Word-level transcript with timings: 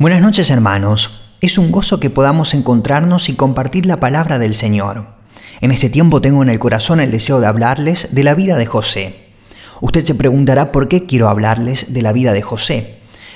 Buenas 0.00 0.22
noches 0.22 0.48
hermanos. 0.48 1.34
Es 1.42 1.58
un 1.58 1.70
gozo 1.70 2.00
que 2.00 2.08
podamos 2.08 2.54
encontrarnos 2.54 3.28
y 3.28 3.34
compartir 3.34 3.84
la 3.84 4.00
palabra 4.00 4.38
del 4.38 4.54
Señor. 4.54 5.08
En 5.60 5.72
este 5.72 5.90
tiempo 5.90 6.22
tengo 6.22 6.42
en 6.42 6.48
el 6.48 6.58
corazón 6.58 7.00
el 7.00 7.10
deseo 7.10 7.38
de 7.38 7.46
hablarles 7.46 8.08
de 8.10 8.24
la 8.24 8.32
vida 8.32 8.56
de 8.56 8.64
José. 8.64 9.28
Usted 9.82 10.02
se 10.02 10.14
preguntará 10.14 10.72
por 10.72 10.88
qué 10.88 11.04
quiero 11.04 11.28
hablarles 11.28 11.92
de 11.92 12.00
la 12.00 12.12
vida 12.12 12.32
de 12.32 12.40
José. 12.40 12.94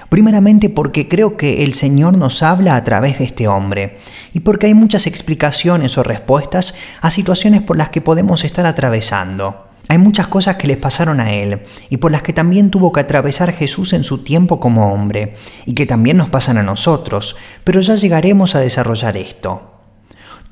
Primeramente 0.08 0.70
porque 0.70 1.06
creo 1.06 1.36
que 1.36 1.64
el 1.64 1.74
Señor 1.74 2.16
nos 2.16 2.42
habla 2.42 2.76
a 2.76 2.84
través 2.84 3.18
de 3.18 3.24
este 3.24 3.46
hombre 3.46 3.98
y 4.32 4.40
porque 4.40 4.64
hay 4.64 4.72
muchas 4.72 5.06
explicaciones 5.06 5.98
o 5.98 6.02
respuestas 6.02 6.76
a 7.02 7.10
situaciones 7.10 7.60
por 7.60 7.76
las 7.76 7.90
que 7.90 8.00
podemos 8.00 8.42
estar 8.42 8.64
atravesando. 8.64 9.66
Hay 9.88 9.98
muchas 9.98 10.28
cosas 10.28 10.56
que 10.56 10.66
les 10.66 10.78
pasaron 10.78 11.20
a 11.20 11.32
él 11.32 11.60
y 11.90 11.98
por 11.98 12.10
las 12.10 12.22
que 12.22 12.32
también 12.32 12.70
tuvo 12.70 12.90
que 12.90 13.00
atravesar 13.00 13.52
Jesús 13.52 13.92
en 13.92 14.04
su 14.04 14.24
tiempo 14.24 14.58
como 14.58 14.92
hombre 14.92 15.36
y 15.66 15.74
que 15.74 15.84
también 15.84 16.16
nos 16.16 16.30
pasan 16.30 16.56
a 16.56 16.62
nosotros, 16.62 17.36
pero 17.64 17.80
ya 17.80 17.94
llegaremos 17.94 18.54
a 18.54 18.60
desarrollar 18.60 19.16
esto. 19.16 19.70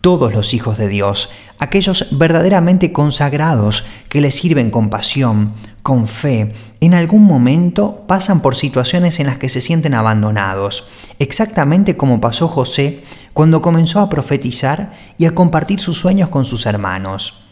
Todos 0.03 0.34
los 0.34 0.53
hijos 0.53 0.77
de 0.79 0.89
Dios, 0.89 1.30
aquellos 1.59 2.09
verdaderamente 2.11 2.92
consagrados 2.92 3.84
que 4.09 4.20
le 4.20 4.33
sirven 4.33 4.70
con 4.70 4.91
pasión, 4.91 5.55
con 5.83 6.09
fe, 6.09 6.53
en 6.80 6.92
algún 6.92 7.25
momento 7.25 8.05
pasan 8.06 8.42
por 8.42 8.56
situaciones 8.56 9.19
en 9.19 9.27
las 9.27 9.39
que 9.39 9.48
se 9.48 9.61
sienten 9.61 9.95
abandonados, 9.95 10.89
exactamente 11.20 11.97
como 11.97 12.20
pasó 12.20 12.48
José 12.48 13.05
cuando 13.33 13.62
comenzó 13.62 14.01
a 14.01 14.11
profetizar 14.11 14.92
y 15.17 15.25
a 15.25 15.34
compartir 15.34 15.80
sus 15.80 15.97
sueños 15.97 16.28
con 16.28 16.45
sus 16.45 16.67
hermanos 16.67 17.42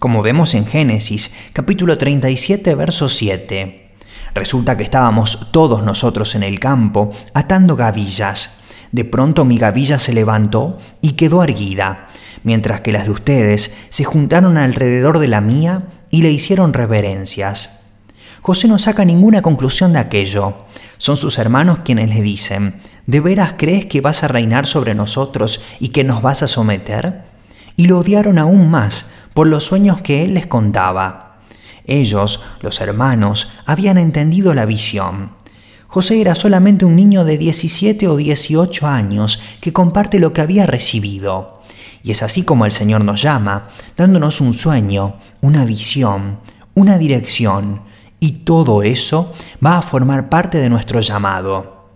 como 0.00 0.22
vemos 0.22 0.54
en 0.54 0.66
Génesis 0.66 1.30
capítulo 1.52 1.98
37 1.98 2.74
verso 2.74 3.10
7. 3.10 3.90
Resulta 4.34 4.76
que 4.76 4.82
estábamos 4.82 5.48
todos 5.52 5.84
nosotros 5.84 6.34
en 6.34 6.42
el 6.42 6.58
campo 6.58 7.12
atando 7.34 7.76
gavillas. 7.76 8.62
De 8.92 9.04
pronto 9.04 9.44
mi 9.44 9.58
gavilla 9.58 9.98
se 9.98 10.14
levantó 10.14 10.78
y 11.02 11.12
quedó 11.12 11.44
erguida, 11.44 12.08
mientras 12.44 12.80
que 12.80 12.92
las 12.92 13.04
de 13.04 13.10
ustedes 13.10 13.76
se 13.90 14.04
juntaron 14.04 14.56
alrededor 14.56 15.18
de 15.18 15.28
la 15.28 15.42
mía 15.42 15.88
y 16.10 16.22
le 16.22 16.32
hicieron 16.32 16.72
reverencias. 16.72 17.90
José 18.40 18.68
no 18.68 18.78
saca 18.78 19.04
ninguna 19.04 19.42
conclusión 19.42 19.92
de 19.92 19.98
aquello. 19.98 20.64
Son 20.96 21.18
sus 21.18 21.38
hermanos 21.38 21.80
quienes 21.84 22.08
le 22.08 22.22
dicen, 22.22 22.80
¿de 23.06 23.20
veras 23.20 23.54
crees 23.58 23.84
que 23.84 24.00
vas 24.00 24.24
a 24.24 24.28
reinar 24.28 24.66
sobre 24.66 24.94
nosotros 24.94 25.60
y 25.78 25.88
que 25.88 26.04
nos 26.04 26.22
vas 26.22 26.42
a 26.42 26.46
someter? 26.46 27.28
Y 27.76 27.86
lo 27.86 27.98
odiaron 27.98 28.38
aún 28.38 28.70
más, 28.70 29.10
por 29.34 29.46
los 29.46 29.64
sueños 29.64 30.00
que 30.00 30.24
él 30.24 30.34
les 30.34 30.46
contaba. 30.46 31.38
Ellos, 31.84 32.42
los 32.62 32.80
hermanos, 32.80 33.52
habían 33.66 33.98
entendido 33.98 34.54
la 34.54 34.64
visión. 34.64 35.32
José 35.88 36.20
era 36.20 36.36
solamente 36.36 36.84
un 36.84 36.94
niño 36.94 37.24
de 37.24 37.36
17 37.36 38.06
o 38.06 38.16
18 38.16 38.86
años 38.86 39.40
que 39.60 39.72
comparte 39.72 40.20
lo 40.20 40.32
que 40.32 40.40
había 40.40 40.66
recibido. 40.66 41.62
Y 42.02 42.12
es 42.12 42.22
así 42.22 42.44
como 42.44 42.64
el 42.64 42.72
Señor 42.72 43.04
nos 43.04 43.20
llama, 43.20 43.70
dándonos 43.96 44.40
un 44.40 44.52
sueño, 44.52 45.18
una 45.40 45.64
visión, 45.64 46.38
una 46.74 46.96
dirección, 46.96 47.82
y 48.20 48.44
todo 48.44 48.82
eso 48.82 49.34
va 49.64 49.78
a 49.78 49.82
formar 49.82 50.28
parte 50.28 50.58
de 50.58 50.70
nuestro 50.70 51.00
llamado. 51.00 51.88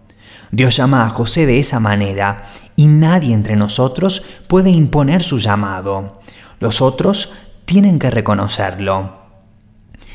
Dios 0.51 0.77
llama 0.77 1.07
a 1.07 1.11
José 1.11 1.47
de 1.47 1.59
esa 1.59 1.79
manera, 1.81 2.51
y 2.77 2.87
nadie 2.87 3.33
entre 3.33 3.55
nosotros 3.57 4.25
puede 4.49 4.71
imponer 4.71 5.23
su 5.23 5.39
llamado. 5.39 6.21
Los 6.65 6.81
otros 6.81 7.35
tienen 7.67 7.99
que 7.99 8.11
reconocerlo. 8.11 9.19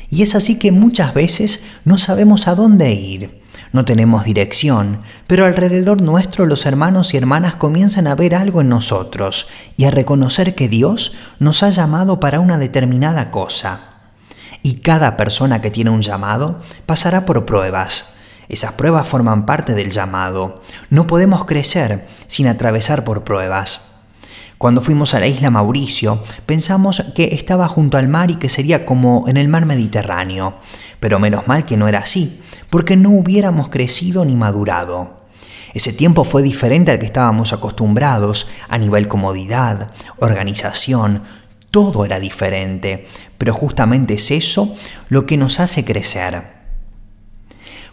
Y 0.08 0.24
es 0.24 0.34
así 0.34 0.58
que 0.58 0.72
muchas 0.72 1.14
veces 1.14 1.62
no 1.84 1.96
sabemos 1.96 2.48
a 2.48 2.56
dónde 2.56 2.92
ir, 2.92 3.44
no 3.70 3.84
tenemos 3.84 4.24
dirección, 4.24 5.00
pero 5.28 5.44
alrededor 5.44 6.02
nuestro 6.02 6.46
los 6.46 6.66
hermanos 6.66 7.14
y 7.14 7.18
hermanas 7.18 7.54
comienzan 7.54 8.08
a 8.08 8.16
ver 8.16 8.34
algo 8.34 8.62
en 8.62 8.68
nosotros 8.68 9.46
y 9.76 9.84
a 9.84 9.92
reconocer 9.92 10.56
que 10.56 10.68
Dios 10.68 11.12
nos 11.38 11.62
ha 11.62 11.70
llamado 11.70 12.18
para 12.18 12.40
una 12.40 12.58
determinada 12.58 13.30
cosa. 13.30 13.82
Y 14.64 14.80
cada 14.80 15.16
persona 15.16 15.62
que 15.62 15.70
tiene 15.70 15.90
un 15.90 16.02
llamado 16.02 16.62
pasará 16.84 17.26
por 17.26 17.46
pruebas. 17.46 18.14
Esas 18.48 18.72
pruebas 18.72 19.06
forman 19.06 19.46
parte 19.46 19.76
del 19.76 19.92
llamado. 19.92 20.62
No 20.90 21.06
podemos 21.06 21.44
crecer 21.44 22.08
sin 22.26 22.48
atravesar 22.48 23.04
por 23.04 23.22
pruebas. 23.22 23.89
Cuando 24.60 24.82
fuimos 24.82 25.14
a 25.14 25.20
la 25.20 25.26
isla 25.26 25.48
Mauricio, 25.48 26.22
pensamos 26.44 27.02
que 27.14 27.30
estaba 27.32 27.66
junto 27.66 27.96
al 27.96 28.08
mar 28.08 28.30
y 28.30 28.34
que 28.34 28.50
sería 28.50 28.84
como 28.84 29.24
en 29.26 29.38
el 29.38 29.48
mar 29.48 29.64
Mediterráneo, 29.64 30.58
pero 31.00 31.18
menos 31.18 31.48
mal 31.48 31.64
que 31.64 31.78
no 31.78 31.88
era 31.88 32.00
así, 32.00 32.42
porque 32.68 32.94
no 32.94 33.08
hubiéramos 33.08 33.70
crecido 33.70 34.22
ni 34.26 34.36
madurado. 34.36 35.22
Ese 35.72 35.94
tiempo 35.94 36.24
fue 36.24 36.42
diferente 36.42 36.90
al 36.90 36.98
que 36.98 37.06
estábamos 37.06 37.54
acostumbrados 37.54 38.48
a 38.68 38.76
nivel 38.76 39.08
comodidad, 39.08 39.92
organización, 40.18 41.22
todo 41.70 42.04
era 42.04 42.20
diferente, 42.20 43.08
pero 43.38 43.54
justamente 43.54 44.12
es 44.12 44.30
eso 44.30 44.76
lo 45.08 45.24
que 45.24 45.38
nos 45.38 45.58
hace 45.58 45.86
crecer. 45.86 46.59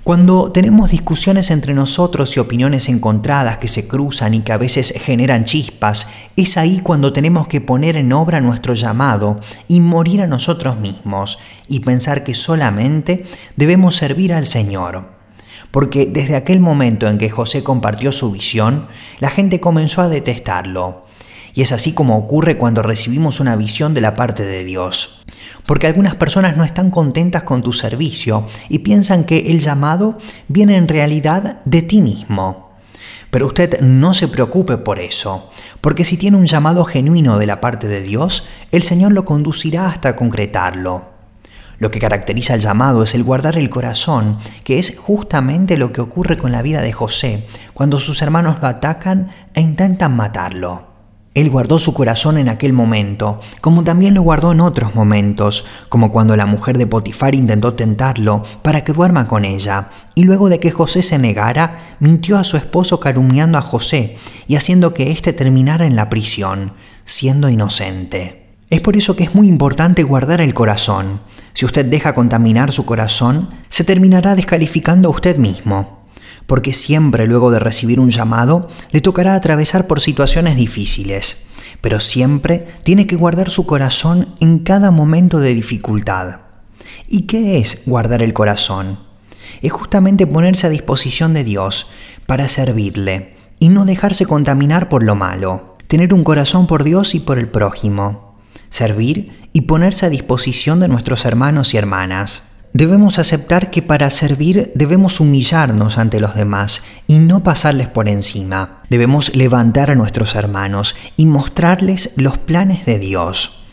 Cuando 0.07 0.53
tenemos 0.53 0.91
discusiones 0.91 1.51
entre 1.51 1.73
nosotros 1.73 2.38
y 2.38 2.40
opiniones 2.40 2.88
encontradas 2.88 3.57
que 3.57 3.68
se 3.68 3.90
cruzan 3.90 4.34
y 4.35 4.40
que 4.40 4.53
a 4.53 4.57
veces 4.57 4.94
generan 5.03 5.44
chispas, 5.44 6.07
es 6.38 6.56
ahí 6.56 6.79
cuando 6.79 7.12
tenemos 7.12 7.50
que 7.50 7.59
poner 7.59 7.97
en 7.97 8.13
obra 8.13 8.40
nuestro 8.40 8.73
llamado 8.73 9.41
y 9.68 9.81
morir 9.81 10.22
a 10.22 10.28
nosotros 10.28 10.79
mismos 10.79 11.40
y 11.68 11.81
pensar 11.81 12.23
que 12.23 12.35
solamente 12.35 13.25
debemos 13.57 13.97
servir 13.97 14.34
al 14.34 14.45
Señor. 14.45 15.09
Porque 15.72 16.06
desde 16.06 16.38
aquel 16.38 16.62
momento 16.62 17.09
en 17.09 17.18
que 17.18 17.29
José 17.29 17.62
compartió 17.62 18.13
su 18.13 18.31
visión, 18.31 18.88
la 19.19 19.29
gente 19.29 19.59
comenzó 19.59 20.01
a 20.01 20.07
detestarlo 20.07 21.06
y 21.57 21.63
es 21.63 21.72
así 21.72 21.91
como 21.91 22.19
ocurre 22.19 22.56
cuando 22.56 22.84
recibimos 22.84 23.40
una 23.40 23.56
visión 23.56 23.95
de 23.95 24.01
la 24.01 24.16
parte 24.16 24.45
de 24.45 24.63
Dios. 24.63 25.25
Porque 25.66 25.88
algunas 25.88 26.13
personas 26.13 26.56
no 26.56 26.63
están 26.63 26.91
contentas 26.91 27.41
con 27.41 27.63
tu 27.63 27.73
servicio 27.73 28.47
y 28.69 28.79
piensan 28.79 29.23
que 29.23 29.50
el 29.50 29.59
llamado 29.59 30.19
viene 30.50 30.78
en 30.78 30.88
realidad 30.88 31.59
de 31.66 31.81
ti 31.81 32.03
mismo. 32.03 32.69
Pero 33.31 33.47
usted 33.47 33.81
no 33.81 34.13
se 34.13 34.28
preocupe 34.28 34.78
por 34.78 35.00
eso, 35.00 35.50
porque 35.81 36.03
si 36.03 36.16
tiene 36.16 36.38
un 36.38 36.45
llamado 36.45 36.85
genuino 36.85 37.40
de 37.40 37.47
la 37.47 37.59
parte 37.59 37.88
de 37.88 38.03
Dios, 38.03 38.45
el 38.72 38.84
Señor 38.84 39.13
lo 39.13 39.25
conducirá 39.25 39.88
hasta 39.88 40.16
concretarlo. 40.16 41.06
Lo 41.79 41.89
que 41.89 42.00
caracteriza 42.00 42.53
el 42.53 42.62
llamado 42.62 43.01
es 43.01 43.16
el 43.16 43.24
guardar 43.24 43.57
el 43.57 43.72
corazón, 43.72 44.38
que 44.63 44.78
es 44.78 44.95
justamente 44.95 45.75
lo 45.75 45.91
que 45.91 46.01
ocurre 46.01 46.38
con 46.38 46.51
la 46.51 46.62
vida 46.62 46.84
de 46.84 46.94
José, 46.94 47.47
cuando 47.74 47.97
sus 47.97 48.22
hermanos 48.22 48.57
lo 48.62 48.68
atacan 48.68 49.31
e 49.56 49.62
intentan 49.62 50.16
matarlo. 50.16 50.97
Él 51.38 51.52
guardó 51.52 51.78
su 51.78 51.94
corazón 51.94 52.40
en 52.40 52.50
aquel 52.50 52.74
momento, 52.74 53.42
como 53.62 53.84
también 53.84 54.16
lo 54.16 54.24
guardó 54.24 54.53
en 54.53 54.59
otros 54.59 54.96
momentos, 54.96 55.66
como 55.88 56.12
cuando 56.12 56.36
la 56.36 56.48
mujer 56.48 56.80
de 56.80 56.88
Potifar 56.88 57.36
intentó 57.36 57.75
tentarlo 57.75 58.44
para 58.64 58.84
que 58.84 58.92
duerma 58.92 59.28
con 59.28 59.46
ella, 59.46 59.90
y 60.16 60.24
luego 60.24 60.50
de 60.50 60.58
que 60.59 60.72
José 60.72 61.03
se 61.03 61.20
negara, 61.20 61.78
mintió 62.00 62.40
a 62.40 62.44
su 62.44 62.58
esposo 62.58 63.00
calumniando 63.00 63.59
a 63.59 63.62
José 63.62 64.18
y 64.48 64.56
haciendo 64.56 64.96
que 64.96 65.12
éste 65.12 65.31
terminara 65.31 65.86
en 65.86 65.96
la 65.96 66.09
prisión, 66.09 66.72
siendo 67.06 67.50
inocente. 67.50 68.56
Es 68.72 68.81
por 68.81 68.98
eso 68.98 69.16
que 69.16 69.25
es 69.25 69.36
muy 69.36 69.48
importante 69.48 70.02
guardar 70.02 70.42
el 70.42 70.56
corazón. 70.56 71.22
Si 71.54 71.66
usted 71.66 71.86
deja 71.86 72.16
contaminar 72.16 72.72
su 72.72 72.84
corazón, 72.84 73.52
se 73.69 73.84
terminará 73.84 74.34
descalificando 74.34 75.08
a 75.08 75.12
usted 75.12 75.38
mismo 75.38 75.97
porque 76.47 76.74
siempre 76.74 77.28
luego 77.28 77.52
de 77.52 77.59
recibir 77.59 78.00
un 78.00 78.09
llamado 78.09 78.69
le 78.91 79.02
tocará 79.02 79.35
atravesar 79.35 79.85
por 79.85 80.02
situaciones 80.02 80.56
difíciles, 80.56 81.46
pero 81.81 82.00
siempre 82.00 82.66
tiene 82.84 83.06
que 83.06 83.16
guardar 83.16 83.50
su 83.50 83.68
corazón 83.68 84.34
en 84.40 84.59
cada 84.59 84.90
momento 84.90 85.40
de 85.40 85.53
dificultad. 85.53 86.40
¿Y 87.07 87.28
qué 87.28 87.59
es 87.59 87.84
guardar 87.86 88.24
el 88.24 88.34
corazón? 88.34 89.00
Es 89.62 89.72
justamente 89.72 90.25
ponerse 90.25 90.68
a 90.68 90.72
disposición 90.72 91.34
de 91.34 91.44
Dios 91.44 91.88
para 92.25 92.47
servirle 92.47 93.36
y 93.59 93.69
no 93.69 93.86
dejarse 93.86 94.25
contaminar 94.25 94.89
por 94.89 95.04
lo 95.04 95.16
malo, 95.16 95.77
tener 95.88 96.13
un 96.13 96.24
corazón 96.24 96.68
por 96.68 96.83
Dios 96.83 97.16
y 97.16 97.19
por 97.19 97.39
el 97.39 97.50
prójimo, 97.50 98.36
servir 98.69 99.50
y 99.54 99.62
ponerse 99.62 100.06
a 100.06 100.10
disposición 100.10 100.80
de 100.80 100.88
nuestros 100.88 101.25
hermanos 101.25 101.74
y 101.74 101.77
hermanas. 101.77 102.44
Debemos 102.77 103.18
aceptar 103.18 103.71
que 103.71 103.81
para 103.81 104.12
servir 104.12 104.71
debemos 104.75 105.19
humillarnos 105.19 105.97
ante 105.97 106.19
los 106.19 106.35
demás 106.35 106.83
y 107.07 107.18
no 107.18 107.41
pasarles 107.41 107.88
por 107.88 108.07
encima. 108.07 108.83
Debemos 108.91 109.35
levantar 109.35 109.89
a 109.89 109.95
nuestros 109.95 110.35
hermanos 110.35 110.95
y 111.18 111.25
mostrarles 111.25 112.12
los 112.18 112.38
planes 112.38 112.85
de 112.85 113.00
Dios. 113.00 113.63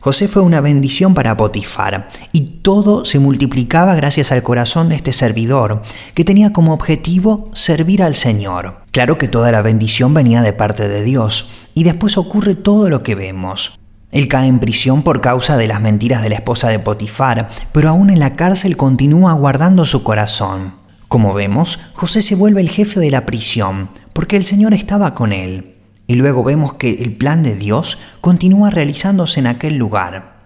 José 0.00 0.26
fue 0.26 0.40
una 0.40 0.62
bendición 0.62 1.12
para 1.12 1.36
Potifar 1.36 2.08
y 2.32 2.60
todo 2.62 3.04
se 3.04 3.18
multiplicaba 3.18 3.94
gracias 3.94 4.32
al 4.32 4.42
corazón 4.42 4.88
de 4.88 4.94
este 4.94 5.12
servidor, 5.12 5.82
que 6.14 6.24
tenía 6.24 6.54
como 6.54 6.72
objetivo 6.72 7.50
servir 7.52 8.02
al 8.02 8.14
Señor. 8.14 8.84
Claro 8.90 9.18
que 9.18 9.28
toda 9.28 9.52
la 9.52 9.60
bendición 9.60 10.14
venía 10.14 10.40
de 10.40 10.54
parte 10.54 10.88
de 10.88 11.02
Dios 11.02 11.50
y 11.74 11.84
después 11.84 12.16
ocurre 12.16 12.54
todo 12.54 12.88
lo 12.88 13.02
que 13.02 13.16
vemos. 13.16 13.78
Él 14.12 14.28
cae 14.28 14.48
en 14.48 14.60
prisión 14.60 15.02
por 15.02 15.20
causa 15.20 15.56
de 15.56 15.66
las 15.66 15.80
mentiras 15.80 16.22
de 16.22 16.28
la 16.28 16.36
esposa 16.36 16.68
de 16.68 16.78
Potifar, 16.78 17.50
pero 17.72 17.88
aún 17.88 18.10
en 18.10 18.20
la 18.20 18.34
cárcel 18.34 18.76
continúa 18.76 19.32
guardando 19.32 19.84
su 19.84 20.02
corazón. 20.02 20.74
Como 21.08 21.34
vemos, 21.34 21.78
José 21.94 22.22
se 22.22 22.34
vuelve 22.34 22.60
el 22.60 22.70
jefe 22.70 23.00
de 23.00 23.10
la 23.10 23.26
prisión, 23.26 23.90
porque 24.12 24.36
el 24.36 24.44
Señor 24.44 24.74
estaba 24.74 25.14
con 25.14 25.32
él. 25.32 25.76
Y 26.06 26.14
luego 26.14 26.44
vemos 26.44 26.74
que 26.74 26.90
el 26.94 27.16
plan 27.16 27.42
de 27.42 27.56
Dios 27.56 27.98
continúa 28.20 28.70
realizándose 28.70 29.40
en 29.40 29.48
aquel 29.48 29.76
lugar. 29.76 30.36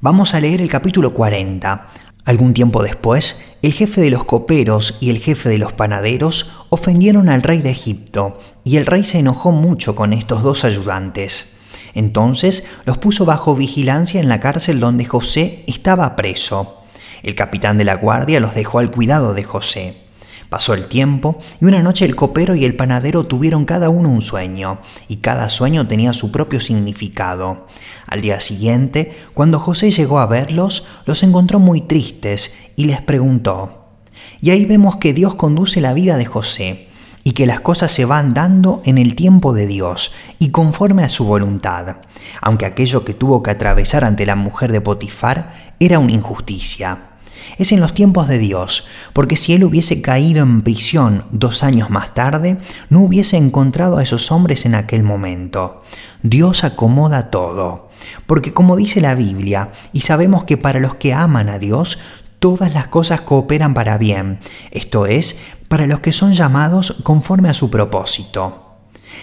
Vamos 0.00 0.34
a 0.34 0.40
leer 0.40 0.60
el 0.60 0.68
capítulo 0.68 1.14
40. 1.14 1.88
Algún 2.24 2.54
tiempo 2.54 2.82
después, 2.82 3.40
el 3.62 3.72
jefe 3.72 4.00
de 4.00 4.10
los 4.10 4.24
coperos 4.24 4.96
y 5.00 5.10
el 5.10 5.18
jefe 5.18 5.48
de 5.48 5.58
los 5.58 5.72
panaderos 5.72 6.50
ofendieron 6.70 7.28
al 7.28 7.42
rey 7.42 7.60
de 7.60 7.70
Egipto, 7.70 8.40
y 8.64 8.76
el 8.76 8.86
rey 8.86 9.04
se 9.04 9.18
enojó 9.18 9.52
mucho 9.52 9.94
con 9.94 10.12
estos 10.12 10.42
dos 10.42 10.64
ayudantes. 10.64 11.59
Entonces 11.94 12.64
los 12.84 12.98
puso 12.98 13.24
bajo 13.24 13.54
vigilancia 13.54 14.20
en 14.20 14.28
la 14.28 14.40
cárcel 14.40 14.80
donde 14.80 15.04
José 15.04 15.62
estaba 15.66 16.16
preso. 16.16 16.82
El 17.22 17.34
capitán 17.34 17.78
de 17.78 17.84
la 17.84 17.96
guardia 17.96 18.40
los 18.40 18.54
dejó 18.54 18.78
al 18.78 18.90
cuidado 18.90 19.34
de 19.34 19.42
José. 19.42 19.96
Pasó 20.48 20.74
el 20.74 20.88
tiempo 20.88 21.38
y 21.60 21.66
una 21.66 21.80
noche 21.80 22.04
el 22.04 22.16
copero 22.16 22.56
y 22.56 22.64
el 22.64 22.74
panadero 22.74 23.24
tuvieron 23.24 23.64
cada 23.64 23.88
uno 23.88 24.08
un 24.08 24.20
sueño, 24.20 24.80
y 25.06 25.16
cada 25.18 25.48
sueño 25.48 25.86
tenía 25.86 26.12
su 26.12 26.32
propio 26.32 26.58
significado. 26.58 27.68
Al 28.06 28.20
día 28.20 28.40
siguiente, 28.40 29.12
cuando 29.32 29.60
José 29.60 29.92
llegó 29.92 30.18
a 30.18 30.26
verlos, 30.26 30.86
los 31.06 31.22
encontró 31.22 31.60
muy 31.60 31.82
tristes 31.82 32.52
y 32.74 32.86
les 32.86 33.00
preguntó. 33.00 33.84
Y 34.40 34.50
ahí 34.50 34.64
vemos 34.64 34.96
que 34.96 35.12
Dios 35.12 35.36
conduce 35.36 35.80
la 35.80 35.94
vida 35.94 36.16
de 36.16 36.26
José 36.26 36.89
y 37.24 37.32
que 37.32 37.46
las 37.46 37.60
cosas 37.60 37.92
se 37.92 38.04
van 38.04 38.34
dando 38.34 38.82
en 38.84 38.98
el 38.98 39.14
tiempo 39.14 39.52
de 39.52 39.66
Dios 39.66 40.12
y 40.38 40.50
conforme 40.50 41.04
a 41.04 41.08
su 41.08 41.24
voluntad, 41.24 41.96
aunque 42.40 42.66
aquello 42.66 43.04
que 43.04 43.14
tuvo 43.14 43.42
que 43.42 43.50
atravesar 43.50 44.04
ante 44.04 44.26
la 44.26 44.36
mujer 44.36 44.72
de 44.72 44.80
Potifar 44.80 45.52
era 45.78 45.98
una 45.98 46.12
injusticia. 46.12 46.98
Es 47.58 47.72
en 47.72 47.80
los 47.80 47.94
tiempos 47.94 48.28
de 48.28 48.38
Dios, 48.38 48.86
porque 49.12 49.36
si 49.36 49.52
él 49.52 49.64
hubiese 49.64 50.02
caído 50.02 50.42
en 50.42 50.62
prisión 50.62 51.24
dos 51.30 51.62
años 51.62 51.90
más 51.90 52.14
tarde, 52.14 52.58
no 52.88 53.00
hubiese 53.00 53.36
encontrado 53.36 53.98
a 53.98 54.02
esos 54.02 54.30
hombres 54.30 54.66
en 54.66 54.74
aquel 54.74 55.02
momento. 55.02 55.82
Dios 56.22 56.64
acomoda 56.64 57.30
todo, 57.30 57.90
porque 58.26 58.52
como 58.52 58.76
dice 58.76 59.00
la 59.00 59.14
Biblia, 59.14 59.72
y 59.92 60.00
sabemos 60.02 60.44
que 60.44 60.56
para 60.56 60.80
los 60.80 60.94
que 60.94 61.12
aman 61.12 61.48
a 61.48 61.58
Dios, 61.58 61.98
todas 62.38 62.72
las 62.72 62.88
cosas 62.88 63.20
cooperan 63.20 63.74
para 63.74 63.98
bien, 63.98 64.40
esto 64.70 65.06
es, 65.06 65.36
para 65.70 65.86
los 65.86 66.00
que 66.00 66.10
son 66.10 66.34
llamados 66.34 66.96
conforme 67.04 67.48
a 67.48 67.54
su 67.54 67.70
propósito. 67.70 68.80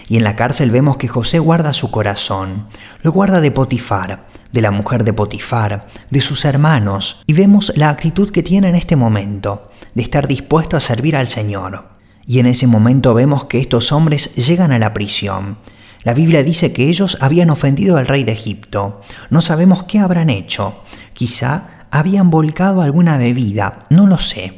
Y 0.08 0.16
en 0.16 0.24
la 0.24 0.34
cárcel 0.34 0.70
vemos 0.70 0.96
que 0.96 1.06
José 1.06 1.38
guarda 1.38 1.74
su 1.74 1.90
corazón, 1.90 2.68
lo 3.02 3.12
guarda 3.12 3.42
de 3.42 3.50
Potifar, 3.50 4.28
de 4.50 4.62
la 4.62 4.70
mujer 4.70 5.04
de 5.04 5.12
Potifar, 5.12 5.88
de 6.08 6.22
sus 6.22 6.46
hermanos, 6.46 7.22
y 7.26 7.34
vemos 7.34 7.70
la 7.76 7.90
actitud 7.90 8.30
que 8.30 8.42
tiene 8.42 8.70
en 8.70 8.76
este 8.76 8.96
momento, 8.96 9.70
de 9.92 10.00
estar 10.00 10.26
dispuesto 10.26 10.78
a 10.78 10.80
servir 10.80 11.16
al 11.16 11.28
Señor. 11.28 11.90
Y 12.24 12.38
en 12.38 12.46
ese 12.46 12.66
momento 12.66 13.12
vemos 13.12 13.44
que 13.44 13.60
estos 13.60 13.92
hombres 13.92 14.34
llegan 14.36 14.72
a 14.72 14.78
la 14.78 14.94
prisión. 14.94 15.58
La 16.02 16.14
Biblia 16.14 16.42
dice 16.42 16.72
que 16.72 16.88
ellos 16.88 17.18
habían 17.20 17.50
ofendido 17.50 17.98
al 17.98 18.06
rey 18.06 18.24
de 18.24 18.32
Egipto. 18.32 19.02
No 19.28 19.42
sabemos 19.42 19.82
qué 19.82 19.98
habrán 19.98 20.30
hecho. 20.30 20.82
Quizá 21.12 21.86
habían 21.90 22.30
volcado 22.30 22.80
alguna 22.80 23.18
bebida, 23.18 23.84
no 23.90 24.06
lo 24.06 24.16
sé. 24.16 24.57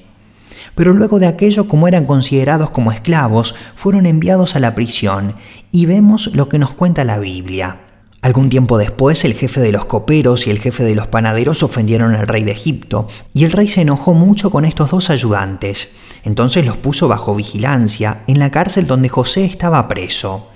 Pero 0.80 0.94
luego 0.94 1.18
de 1.18 1.26
aquello, 1.26 1.68
como 1.68 1.88
eran 1.88 2.06
considerados 2.06 2.70
como 2.70 2.90
esclavos, 2.90 3.54
fueron 3.74 4.06
enviados 4.06 4.56
a 4.56 4.60
la 4.60 4.74
prisión 4.74 5.34
y 5.70 5.84
vemos 5.84 6.30
lo 6.32 6.48
que 6.48 6.58
nos 6.58 6.70
cuenta 6.70 7.04
la 7.04 7.18
Biblia. 7.18 7.80
Algún 8.22 8.48
tiempo 8.48 8.78
después, 8.78 9.26
el 9.26 9.34
jefe 9.34 9.60
de 9.60 9.72
los 9.72 9.84
coperos 9.84 10.46
y 10.46 10.50
el 10.50 10.58
jefe 10.58 10.82
de 10.82 10.94
los 10.94 11.06
panaderos 11.06 11.62
ofendieron 11.62 12.14
al 12.14 12.26
rey 12.26 12.44
de 12.44 12.52
Egipto, 12.52 13.08
y 13.34 13.44
el 13.44 13.52
rey 13.52 13.68
se 13.68 13.82
enojó 13.82 14.14
mucho 14.14 14.48
con 14.50 14.64
estos 14.64 14.90
dos 14.90 15.10
ayudantes. 15.10 15.96
Entonces 16.24 16.64
los 16.64 16.78
puso 16.78 17.08
bajo 17.08 17.34
vigilancia 17.34 18.22
en 18.26 18.38
la 18.38 18.50
cárcel 18.50 18.86
donde 18.86 19.10
José 19.10 19.44
estaba 19.44 19.86
preso. 19.86 20.48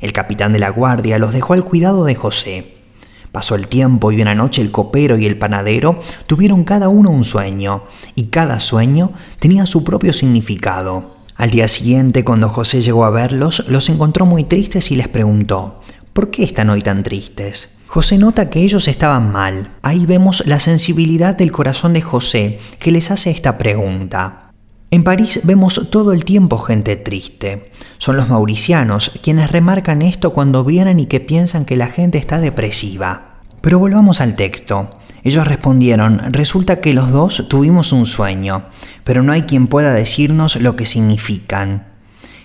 El 0.00 0.14
capitán 0.14 0.54
de 0.54 0.58
la 0.58 0.70
guardia 0.70 1.18
los 1.18 1.34
dejó 1.34 1.52
al 1.52 1.66
cuidado 1.66 2.06
de 2.06 2.14
José. 2.14 2.75
Pasó 3.36 3.54
el 3.54 3.68
tiempo 3.68 4.12
y 4.12 4.22
una 4.22 4.34
noche 4.34 4.62
el 4.62 4.70
copero 4.70 5.18
y 5.18 5.26
el 5.26 5.36
panadero 5.36 6.00
tuvieron 6.26 6.64
cada 6.64 6.88
uno 6.88 7.10
un 7.10 7.22
sueño, 7.22 7.82
y 8.14 8.28
cada 8.28 8.60
sueño 8.60 9.12
tenía 9.38 9.66
su 9.66 9.84
propio 9.84 10.14
significado. 10.14 11.16
Al 11.34 11.50
día 11.50 11.68
siguiente, 11.68 12.24
cuando 12.24 12.48
José 12.48 12.80
llegó 12.80 13.04
a 13.04 13.10
verlos, 13.10 13.62
los 13.68 13.90
encontró 13.90 14.24
muy 14.24 14.44
tristes 14.44 14.90
y 14.90 14.96
les 14.96 15.08
preguntó, 15.08 15.82
¿Por 16.14 16.30
qué 16.30 16.44
están 16.44 16.70
hoy 16.70 16.80
tan 16.80 17.02
tristes? 17.02 17.76
José 17.86 18.16
nota 18.16 18.48
que 18.48 18.62
ellos 18.62 18.88
estaban 18.88 19.30
mal. 19.30 19.70
Ahí 19.82 20.06
vemos 20.06 20.42
la 20.46 20.58
sensibilidad 20.58 21.36
del 21.36 21.52
corazón 21.52 21.92
de 21.92 22.00
José 22.00 22.58
que 22.78 22.90
les 22.90 23.10
hace 23.10 23.30
esta 23.30 23.58
pregunta. 23.58 24.50
En 24.90 25.04
París 25.04 25.40
vemos 25.42 25.90
todo 25.90 26.14
el 26.14 26.24
tiempo 26.24 26.56
gente 26.56 26.96
triste. 26.96 27.70
Son 27.98 28.16
los 28.16 28.30
mauricianos 28.30 29.12
quienes 29.22 29.52
remarcan 29.52 30.00
esto 30.00 30.32
cuando 30.32 30.64
vienen 30.64 31.00
y 31.00 31.04
que 31.04 31.20
piensan 31.20 31.66
que 31.66 31.76
la 31.76 31.88
gente 31.88 32.16
está 32.16 32.40
depresiva. 32.40 33.25
Pero 33.66 33.80
volvamos 33.80 34.20
al 34.20 34.36
texto. 34.36 34.90
Ellos 35.24 35.44
respondieron, 35.44 36.32
resulta 36.32 36.80
que 36.80 36.94
los 36.94 37.10
dos 37.10 37.46
tuvimos 37.48 37.90
un 37.90 38.06
sueño, 38.06 38.66
pero 39.02 39.24
no 39.24 39.32
hay 39.32 39.42
quien 39.42 39.66
pueda 39.66 39.92
decirnos 39.92 40.54
lo 40.54 40.76
que 40.76 40.86
significan. 40.86 41.88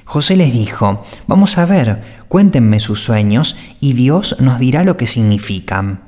José 0.03 0.35
les 0.35 0.51
dijo, 0.51 1.05
vamos 1.27 1.59
a 1.59 1.67
ver, 1.67 2.01
cuéntenme 2.27 2.79
sus 2.79 3.03
sueños 3.03 3.55
y 3.79 3.93
Dios 3.93 4.37
nos 4.39 4.57
dirá 4.57 4.83
lo 4.83 4.97
que 4.97 5.05
significan. 5.05 6.01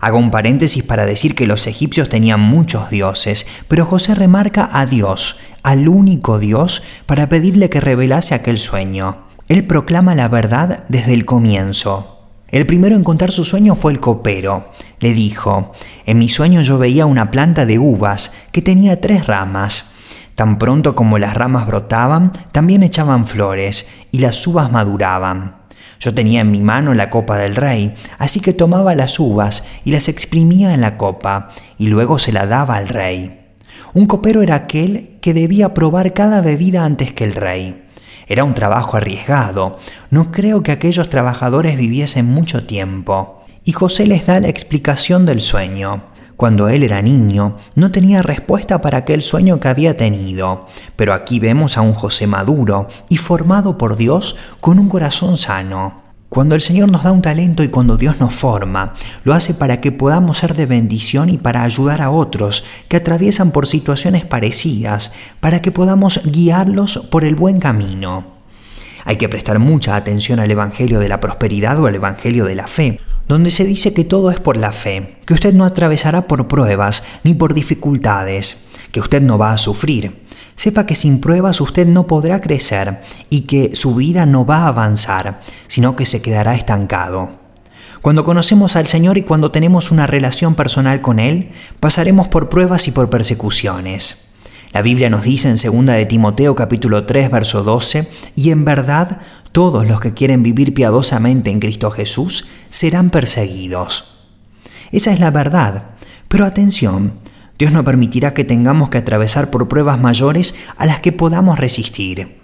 Hago 0.00 0.18
un 0.18 0.30
paréntesis 0.30 0.84
para 0.84 1.04
decir 1.04 1.34
que 1.34 1.48
los 1.48 1.66
egipcios 1.66 2.08
tenían 2.08 2.38
muchos 2.38 2.90
dioses, 2.90 3.48
pero 3.66 3.84
José 3.84 4.14
remarca 4.14 4.70
a 4.72 4.86
Dios, 4.86 5.36
al 5.64 5.88
único 5.88 6.38
Dios, 6.38 6.84
para 7.06 7.28
pedirle 7.28 7.70
que 7.70 7.80
revelase 7.80 8.36
aquel 8.36 8.58
sueño. 8.58 9.24
Él 9.48 9.64
proclama 9.64 10.14
la 10.14 10.28
verdad 10.28 10.84
desde 10.88 11.12
el 11.14 11.24
comienzo. 11.24 12.13
El 12.54 12.66
primero 12.66 12.94
en 12.94 13.02
contar 13.02 13.32
su 13.32 13.42
sueño 13.42 13.74
fue 13.74 13.90
el 13.90 13.98
copero. 13.98 14.70
Le 15.00 15.12
dijo, 15.12 15.72
en 16.06 16.18
mi 16.18 16.28
sueño 16.28 16.62
yo 16.62 16.78
veía 16.78 17.04
una 17.04 17.32
planta 17.32 17.66
de 17.66 17.80
uvas 17.80 18.32
que 18.52 18.62
tenía 18.62 19.00
tres 19.00 19.26
ramas. 19.26 19.94
Tan 20.36 20.56
pronto 20.56 20.94
como 20.94 21.18
las 21.18 21.34
ramas 21.34 21.66
brotaban, 21.66 22.32
también 22.52 22.84
echaban 22.84 23.26
flores 23.26 23.88
y 24.12 24.20
las 24.20 24.46
uvas 24.46 24.70
maduraban. 24.70 25.62
Yo 25.98 26.14
tenía 26.14 26.42
en 26.42 26.52
mi 26.52 26.62
mano 26.62 26.94
la 26.94 27.10
copa 27.10 27.38
del 27.38 27.56
rey, 27.56 27.96
así 28.18 28.38
que 28.38 28.52
tomaba 28.52 28.94
las 28.94 29.18
uvas 29.18 29.64
y 29.84 29.90
las 29.90 30.08
exprimía 30.08 30.74
en 30.74 30.80
la 30.80 30.96
copa, 30.96 31.50
y 31.76 31.88
luego 31.88 32.20
se 32.20 32.30
la 32.30 32.46
daba 32.46 32.76
al 32.76 32.86
rey. 32.86 33.48
Un 33.94 34.06
copero 34.06 34.42
era 34.42 34.54
aquel 34.54 35.18
que 35.20 35.34
debía 35.34 35.74
probar 35.74 36.12
cada 36.12 36.40
bebida 36.40 36.84
antes 36.84 37.12
que 37.12 37.24
el 37.24 37.34
rey. 37.34 37.83
Era 38.26 38.44
un 38.44 38.54
trabajo 38.54 38.96
arriesgado, 38.96 39.78
no 40.10 40.32
creo 40.32 40.62
que 40.62 40.72
aquellos 40.72 41.10
trabajadores 41.10 41.76
viviesen 41.76 42.26
mucho 42.26 42.64
tiempo. 42.64 43.42
Y 43.64 43.72
José 43.72 44.06
les 44.06 44.26
da 44.26 44.40
la 44.40 44.48
explicación 44.48 45.26
del 45.26 45.40
sueño. 45.40 46.04
Cuando 46.36 46.68
él 46.68 46.82
era 46.82 47.00
niño, 47.00 47.58
no 47.74 47.90
tenía 47.90 48.22
respuesta 48.22 48.80
para 48.80 48.98
aquel 48.98 49.22
sueño 49.22 49.60
que 49.60 49.68
había 49.68 49.96
tenido, 49.96 50.66
pero 50.96 51.12
aquí 51.12 51.38
vemos 51.38 51.78
a 51.78 51.80
un 51.80 51.94
José 51.94 52.26
maduro 52.26 52.88
y 53.08 53.18
formado 53.18 53.78
por 53.78 53.96
Dios 53.96 54.36
con 54.60 54.78
un 54.78 54.88
corazón 54.88 55.36
sano. 55.36 56.03
Cuando 56.34 56.56
el 56.56 56.62
Señor 56.62 56.90
nos 56.90 57.04
da 57.04 57.12
un 57.12 57.22
talento 57.22 57.62
y 57.62 57.68
cuando 57.68 57.96
Dios 57.96 58.18
nos 58.18 58.34
forma, 58.34 58.94
lo 59.22 59.34
hace 59.34 59.54
para 59.54 59.80
que 59.80 59.92
podamos 59.92 60.38
ser 60.38 60.56
de 60.56 60.66
bendición 60.66 61.30
y 61.30 61.38
para 61.38 61.62
ayudar 61.62 62.02
a 62.02 62.10
otros 62.10 62.64
que 62.88 62.96
atraviesan 62.96 63.52
por 63.52 63.68
situaciones 63.68 64.24
parecidas, 64.24 65.12
para 65.38 65.62
que 65.62 65.70
podamos 65.70 66.20
guiarlos 66.24 66.98
por 67.08 67.24
el 67.24 67.36
buen 67.36 67.60
camino. 67.60 68.32
Hay 69.04 69.14
que 69.14 69.28
prestar 69.28 69.60
mucha 69.60 69.94
atención 69.94 70.40
al 70.40 70.50
Evangelio 70.50 70.98
de 70.98 71.08
la 71.08 71.20
prosperidad 71.20 71.78
o 71.78 71.86
al 71.86 71.94
Evangelio 71.94 72.46
de 72.46 72.56
la 72.56 72.66
fe, 72.66 72.96
donde 73.28 73.52
se 73.52 73.64
dice 73.64 73.94
que 73.94 74.02
todo 74.02 74.32
es 74.32 74.40
por 74.40 74.56
la 74.56 74.72
fe, 74.72 75.18
que 75.26 75.34
usted 75.34 75.54
no 75.54 75.64
atravesará 75.64 76.22
por 76.22 76.48
pruebas 76.48 77.04
ni 77.22 77.34
por 77.34 77.54
dificultades, 77.54 78.66
que 78.90 78.98
usted 78.98 79.22
no 79.22 79.38
va 79.38 79.52
a 79.52 79.58
sufrir. 79.58 80.23
Sepa 80.56 80.86
que 80.86 80.94
sin 80.94 81.20
pruebas 81.20 81.60
usted 81.60 81.86
no 81.86 82.06
podrá 82.06 82.40
crecer 82.40 83.02
y 83.30 83.42
que 83.42 83.74
su 83.74 83.94
vida 83.94 84.26
no 84.26 84.46
va 84.46 84.58
a 84.58 84.68
avanzar, 84.68 85.42
sino 85.66 85.96
que 85.96 86.06
se 86.06 86.22
quedará 86.22 86.54
estancado. 86.54 87.44
Cuando 88.02 88.24
conocemos 88.24 88.76
al 88.76 88.86
Señor 88.86 89.16
y 89.16 89.22
cuando 89.22 89.50
tenemos 89.50 89.90
una 89.90 90.06
relación 90.06 90.54
personal 90.54 91.00
con 91.00 91.18
Él, 91.18 91.50
pasaremos 91.80 92.28
por 92.28 92.48
pruebas 92.48 92.86
y 92.86 92.90
por 92.90 93.08
persecuciones. 93.08 94.34
La 94.74 94.82
Biblia 94.82 95.08
nos 95.08 95.22
dice 95.22 95.48
en 95.48 95.56
2 95.56 95.86
de 95.86 96.04
Timoteo 96.06 96.54
capítulo 96.54 97.06
3 97.06 97.30
verso 97.30 97.62
12, 97.62 98.08
y 98.36 98.50
en 98.50 98.64
verdad 98.64 99.20
todos 99.52 99.86
los 99.86 100.00
que 100.00 100.14
quieren 100.14 100.42
vivir 100.42 100.74
piadosamente 100.74 101.48
en 101.48 101.60
Cristo 101.60 101.90
Jesús 101.90 102.46
serán 102.70 103.10
perseguidos. 103.10 104.16
Esa 104.90 105.12
es 105.12 105.20
la 105.20 105.30
verdad, 105.30 105.92
pero 106.28 106.44
atención, 106.44 107.14
Dios 107.58 107.72
no 107.72 107.84
permitirá 107.84 108.34
que 108.34 108.44
tengamos 108.44 108.90
que 108.90 108.98
atravesar 108.98 109.50
por 109.50 109.68
pruebas 109.68 110.00
mayores 110.00 110.54
a 110.76 110.86
las 110.86 111.00
que 111.00 111.12
podamos 111.12 111.58
resistir. 111.58 112.40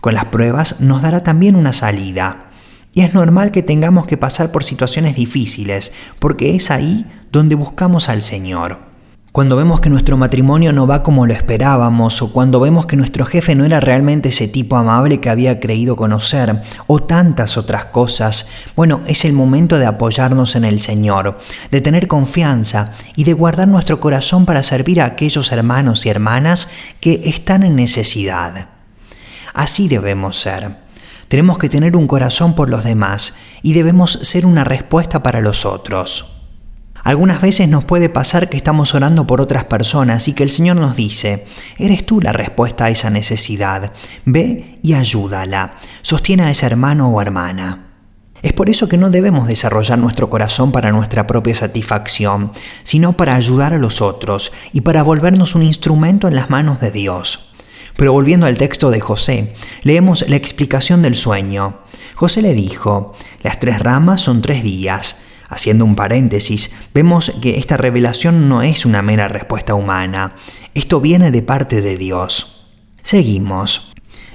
Con 0.00 0.14
las 0.14 0.26
pruebas 0.26 0.80
nos 0.80 1.02
dará 1.02 1.22
también 1.22 1.56
una 1.56 1.72
salida. 1.72 2.50
Y 2.92 3.02
es 3.02 3.12
normal 3.12 3.50
que 3.50 3.62
tengamos 3.62 4.06
que 4.06 4.16
pasar 4.16 4.52
por 4.52 4.64
situaciones 4.64 5.16
difíciles, 5.16 5.92
porque 6.18 6.56
es 6.56 6.70
ahí 6.70 7.04
donde 7.30 7.54
buscamos 7.54 8.08
al 8.08 8.22
Señor. 8.22 8.85
Cuando 9.36 9.56
vemos 9.56 9.82
que 9.82 9.90
nuestro 9.90 10.16
matrimonio 10.16 10.72
no 10.72 10.86
va 10.86 11.02
como 11.02 11.26
lo 11.26 11.34
esperábamos 11.34 12.22
o 12.22 12.32
cuando 12.32 12.58
vemos 12.58 12.86
que 12.86 12.96
nuestro 12.96 13.26
jefe 13.26 13.54
no 13.54 13.66
era 13.66 13.80
realmente 13.80 14.30
ese 14.30 14.48
tipo 14.48 14.78
amable 14.78 15.20
que 15.20 15.28
había 15.28 15.60
creído 15.60 15.94
conocer 15.94 16.62
o 16.86 17.00
tantas 17.00 17.58
otras 17.58 17.84
cosas, 17.84 18.48
bueno, 18.76 19.02
es 19.06 19.26
el 19.26 19.34
momento 19.34 19.78
de 19.78 19.84
apoyarnos 19.84 20.56
en 20.56 20.64
el 20.64 20.80
Señor, 20.80 21.38
de 21.70 21.82
tener 21.82 22.08
confianza 22.08 22.94
y 23.14 23.24
de 23.24 23.34
guardar 23.34 23.68
nuestro 23.68 24.00
corazón 24.00 24.46
para 24.46 24.62
servir 24.62 25.02
a 25.02 25.04
aquellos 25.04 25.52
hermanos 25.52 26.06
y 26.06 26.08
hermanas 26.08 26.70
que 27.00 27.20
están 27.24 27.62
en 27.62 27.76
necesidad. 27.76 28.68
Así 29.52 29.86
debemos 29.86 30.40
ser. 30.40 30.78
Tenemos 31.28 31.58
que 31.58 31.68
tener 31.68 31.94
un 31.94 32.06
corazón 32.06 32.54
por 32.54 32.70
los 32.70 32.84
demás 32.84 33.34
y 33.60 33.74
debemos 33.74 34.12
ser 34.12 34.46
una 34.46 34.64
respuesta 34.64 35.22
para 35.22 35.42
los 35.42 35.66
otros. 35.66 36.35
Algunas 37.06 37.40
veces 37.40 37.68
nos 37.68 37.84
puede 37.84 38.08
pasar 38.08 38.48
que 38.48 38.56
estamos 38.56 38.92
orando 38.96 39.28
por 39.28 39.40
otras 39.40 39.62
personas 39.62 40.26
y 40.26 40.32
que 40.32 40.42
el 40.42 40.50
Señor 40.50 40.74
nos 40.74 40.96
dice, 40.96 41.46
eres 41.78 42.04
tú 42.04 42.20
la 42.20 42.32
respuesta 42.32 42.86
a 42.86 42.90
esa 42.90 43.10
necesidad, 43.10 43.92
ve 44.24 44.80
y 44.82 44.94
ayúdala, 44.94 45.76
sostiene 46.02 46.42
a 46.42 46.50
ese 46.50 46.66
hermano 46.66 47.08
o 47.10 47.22
hermana. 47.22 47.92
Es 48.42 48.52
por 48.52 48.68
eso 48.68 48.88
que 48.88 48.96
no 48.96 49.10
debemos 49.10 49.46
desarrollar 49.46 50.00
nuestro 50.00 50.28
corazón 50.28 50.72
para 50.72 50.90
nuestra 50.90 51.28
propia 51.28 51.54
satisfacción, 51.54 52.50
sino 52.82 53.12
para 53.12 53.36
ayudar 53.36 53.72
a 53.72 53.78
los 53.78 54.02
otros 54.02 54.50
y 54.72 54.80
para 54.80 55.04
volvernos 55.04 55.54
un 55.54 55.62
instrumento 55.62 56.26
en 56.26 56.34
las 56.34 56.50
manos 56.50 56.80
de 56.80 56.90
Dios. 56.90 57.54
Pero 57.96 58.14
volviendo 58.14 58.46
al 58.46 58.58
texto 58.58 58.90
de 58.90 58.98
José, 58.98 59.54
leemos 59.84 60.28
la 60.28 60.34
explicación 60.34 61.02
del 61.02 61.14
sueño. 61.14 61.82
José 62.16 62.42
le 62.42 62.52
dijo, 62.52 63.14
las 63.44 63.60
tres 63.60 63.78
ramas 63.78 64.22
son 64.22 64.42
tres 64.42 64.64
días, 64.64 65.20
Haciendo 65.48 65.84
un 65.84 65.94
paréntesis, 65.94 66.72
vemos 66.92 67.32
que 67.40 67.58
esta 67.58 67.76
revelación 67.76 68.48
no 68.48 68.62
es 68.62 68.84
una 68.84 69.02
mera 69.02 69.28
respuesta 69.28 69.74
humana, 69.74 70.36
esto 70.74 71.00
viene 71.00 71.30
de 71.30 71.42
parte 71.42 71.80
de 71.80 71.96
Dios. 71.96 72.66
Seguimos. 73.02 73.92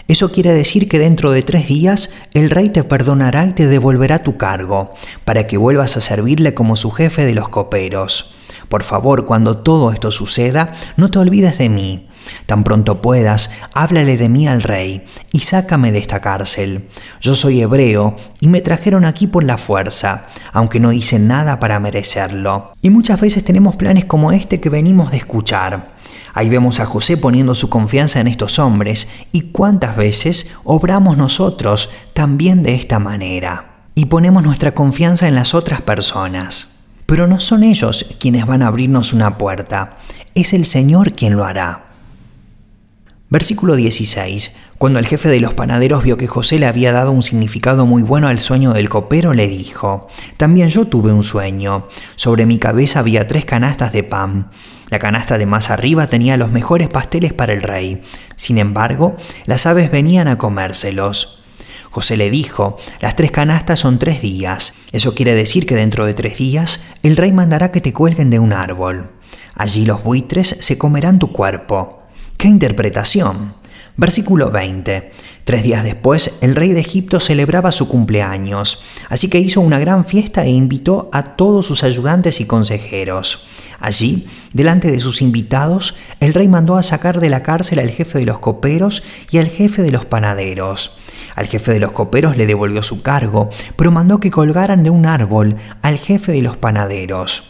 Eso 0.07 0.31
quiere 0.31 0.53
decir 0.53 0.89
que 0.89 0.99
dentro 0.99 1.31
de 1.31 1.41
tres 1.41 1.67
días 1.67 2.09
el 2.33 2.49
rey 2.49 2.69
te 2.69 2.83
perdonará 2.83 3.45
y 3.45 3.53
te 3.53 3.67
devolverá 3.67 4.23
tu 4.23 4.37
cargo, 4.37 4.93
para 5.25 5.47
que 5.47 5.57
vuelvas 5.57 5.97
a 5.97 6.01
servirle 6.01 6.53
como 6.53 6.75
su 6.75 6.91
jefe 6.91 7.25
de 7.25 7.33
los 7.33 7.49
coperos. 7.49 8.35
Por 8.67 8.83
favor, 8.83 9.25
cuando 9.25 9.57
todo 9.57 9.91
esto 9.91 10.11
suceda, 10.11 10.75
no 10.97 11.11
te 11.11 11.19
olvides 11.19 11.57
de 11.57 11.69
mí. 11.69 12.07
Tan 12.45 12.63
pronto 12.63 13.01
puedas, 13.01 13.51
háblale 13.73 14.17
de 14.17 14.29
mí 14.29 14.47
al 14.47 14.63
rey 14.63 15.05
y 15.31 15.39
sácame 15.39 15.91
de 15.91 15.99
esta 15.99 16.21
cárcel. 16.21 16.89
Yo 17.21 17.35
soy 17.35 17.61
hebreo 17.61 18.17
y 18.39 18.49
me 18.49 18.61
trajeron 18.61 19.05
aquí 19.05 19.27
por 19.27 19.43
la 19.43 19.57
fuerza, 19.57 20.27
aunque 20.53 20.79
no 20.79 20.91
hice 20.91 21.19
nada 21.19 21.59
para 21.59 21.79
merecerlo. 21.79 22.73
Y 22.81 22.89
muchas 22.89 23.19
veces 23.19 23.43
tenemos 23.43 23.75
planes 23.75 24.05
como 24.05 24.31
este 24.31 24.59
que 24.59 24.69
venimos 24.69 25.11
de 25.11 25.17
escuchar. 25.17 25.95
Ahí 26.33 26.49
vemos 26.49 26.79
a 26.79 26.85
José 26.85 27.17
poniendo 27.17 27.55
su 27.55 27.69
confianza 27.69 28.21
en 28.21 28.27
estos 28.27 28.59
hombres 28.59 29.07
y 29.31 29.51
cuántas 29.51 29.95
veces 29.97 30.51
obramos 30.63 31.17
nosotros 31.17 31.89
también 32.13 32.63
de 32.63 32.73
esta 32.73 32.99
manera. 32.99 33.83
Y 33.95 34.05
ponemos 34.05 34.43
nuestra 34.43 34.73
confianza 34.73 35.27
en 35.27 35.35
las 35.35 35.53
otras 35.53 35.81
personas. 35.81 36.79
Pero 37.05 37.27
no 37.27 37.41
son 37.41 37.63
ellos 37.63 38.15
quienes 38.19 38.45
van 38.45 38.61
a 38.61 38.67
abrirnos 38.67 39.11
una 39.11 39.37
puerta, 39.37 39.97
es 40.33 40.53
el 40.53 40.65
Señor 40.65 41.11
quien 41.11 41.35
lo 41.35 41.43
hará. 41.43 41.90
Versículo 43.31 43.77
16. 43.77 44.57
Cuando 44.77 44.99
el 44.99 45.07
jefe 45.07 45.29
de 45.29 45.39
los 45.39 45.53
panaderos 45.53 46.03
vio 46.03 46.17
que 46.17 46.27
José 46.27 46.59
le 46.59 46.65
había 46.65 46.91
dado 46.91 47.13
un 47.13 47.23
significado 47.23 47.85
muy 47.85 48.03
bueno 48.03 48.27
al 48.27 48.41
sueño 48.41 48.73
del 48.73 48.89
copero, 48.89 49.33
le 49.33 49.47
dijo, 49.47 50.09
También 50.35 50.67
yo 50.67 50.83
tuve 50.83 51.13
un 51.13 51.23
sueño. 51.23 51.87
Sobre 52.17 52.45
mi 52.45 52.59
cabeza 52.59 52.99
había 52.99 53.29
tres 53.29 53.45
canastas 53.45 53.93
de 53.93 54.03
pan. 54.03 54.51
La 54.89 54.99
canasta 54.99 55.37
de 55.37 55.45
más 55.45 55.69
arriba 55.69 56.07
tenía 56.07 56.35
los 56.35 56.51
mejores 56.51 56.89
pasteles 56.89 57.31
para 57.31 57.53
el 57.53 57.63
rey. 57.63 58.01
Sin 58.35 58.57
embargo, 58.57 59.15
las 59.45 59.65
aves 59.65 59.91
venían 59.91 60.27
a 60.27 60.37
comérselos. 60.37 61.41
José 61.89 62.17
le 62.17 62.29
dijo, 62.29 62.75
las 62.99 63.15
tres 63.15 63.31
canastas 63.31 63.79
son 63.79 63.97
tres 63.97 64.21
días. 64.21 64.73
Eso 64.91 65.15
quiere 65.15 65.35
decir 65.35 65.65
que 65.65 65.75
dentro 65.75 66.05
de 66.05 66.13
tres 66.13 66.37
días 66.37 66.81
el 67.01 67.15
rey 67.15 67.31
mandará 67.31 67.71
que 67.71 67.79
te 67.79 67.93
cuelguen 67.93 68.29
de 68.29 68.39
un 68.39 68.51
árbol. 68.51 69.09
Allí 69.55 69.85
los 69.85 70.03
buitres 70.03 70.57
se 70.59 70.77
comerán 70.77 71.17
tu 71.17 71.31
cuerpo. 71.31 72.00
¡Qué 72.41 72.47
interpretación! 72.47 73.53
Versículo 73.97 74.49
20. 74.49 75.11
Tres 75.43 75.61
días 75.61 75.83
después, 75.83 76.31
el 76.41 76.55
rey 76.55 76.73
de 76.73 76.79
Egipto 76.79 77.19
celebraba 77.19 77.71
su 77.71 77.87
cumpleaños, 77.87 78.83
así 79.09 79.27
que 79.27 79.37
hizo 79.37 79.61
una 79.61 79.77
gran 79.77 80.05
fiesta 80.05 80.43
e 80.43 80.49
invitó 80.49 81.11
a 81.13 81.35
todos 81.35 81.67
sus 81.67 81.83
ayudantes 81.83 82.41
y 82.41 82.45
consejeros. 82.45 83.45
Allí, 83.79 84.27
delante 84.53 84.91
de 84.91 84.99
sus 84.99 85.21
invitados, 85.21 85.93
el 86.19 86.33
rey 86.33 86.47
mandó 86.47 86.77
a 86.77 86.83
sacar 86.83 87.19
de 87.19 87.29
la 87.29 87.43
cárcel 87.43 87.77
al 87.77 87.91
jefe 87.91 88.17
de 88.17 88.25
los 88.25 88.39
coperos 88.39 89.03
y 89.29 89.37
al 89.37 89.47
jefe 89.47 89.83
de 89.83 89.91
los 89.91 90.05
panaderos. 90.05 90.97
Al 91.35 91.45
jefe 91.45 91.71
de 91.73 91.79
los 91.79 91.91
coperos 91.91 92.37
le 92.37 92.47
devolvió 92.47 92.81
su 92.81 93.03
cargo, 93.03 93.51
pero 93.75 93.91
mandó 93.91 94.19
que 94.19 94.31
colgaran 94.31 94.81
de 94.81 94.89
un 94.89 95.05
árbol 95.05 95.57
al 95.83 95.99
jefe 95.99 96.31
de 96.31 96.41
los 96.41 96.57
panaderos. 96.57 97.43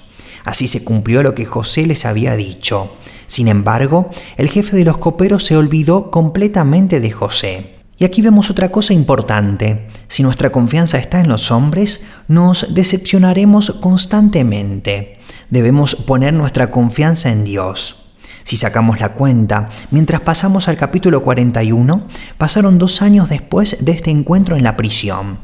Así 0.44 0.68
se 0.68 0.84
cumplió 0.84 1.24
lo 1.24 1.34
que 1.34 1.46
José 1.46 1.88
les 1.88 2.04
había 2.04 2.36
dicho. 2.36 2.98
Sin 3.32 3.48
embargo, 3.48 4.10
el 4.36 4.50
jefe 4.50 4.76
de 4.76 4.84
los 4.84 4.98
coperos 4.98 5.46
se 5.46 5.56
olvidó 5.56 6.12
completamente 6.12 7.00
de 7.00 7.12
José. 7.12 7.76
Y 7.98 8.04
aquí 8.04 8.22
vemos 8.22 8.50
otra 8.50 8.74
cosa 8.74 8.94
importante. 8.94 9.88
Si 10.10 10.22
nuestra 10.22 10.52
confianza 10.52 10.98
está 10.98 11.22
en 11.22 11.30
los 11.30 11.50
hombres, 11.50 12.02
nos 12.28 12.74
decepcionaremos 12.74 13.72
constantemente. 13.80 15.22
Debemos 15.50 15.96
poner 15.96 16.34
nuestra 16.34 16.72
confianza 16.72 17.32
en 17.32 17.46
Dios. 17.46 18.12
Si 18.44 18.58
sacamos 18.58 19.00
la 19.00 19.14
cuenta, 19.14 19.70
mientras 19.92 20.20
pasamos 20.20 20.68
al 20.68 20.76
capítulo 20.76 21.24
41, 21.24 22.08
pasaron 22.38 22.78
dos 22.80 23.02
años 23.02 23.30
después 23.30 23.78
de 23.80 23.94
este 23.94 24.12
encuentro 24.12 24.58
en 24.58 24.64
la 24.64 24.76
prisión. 24.76 25.40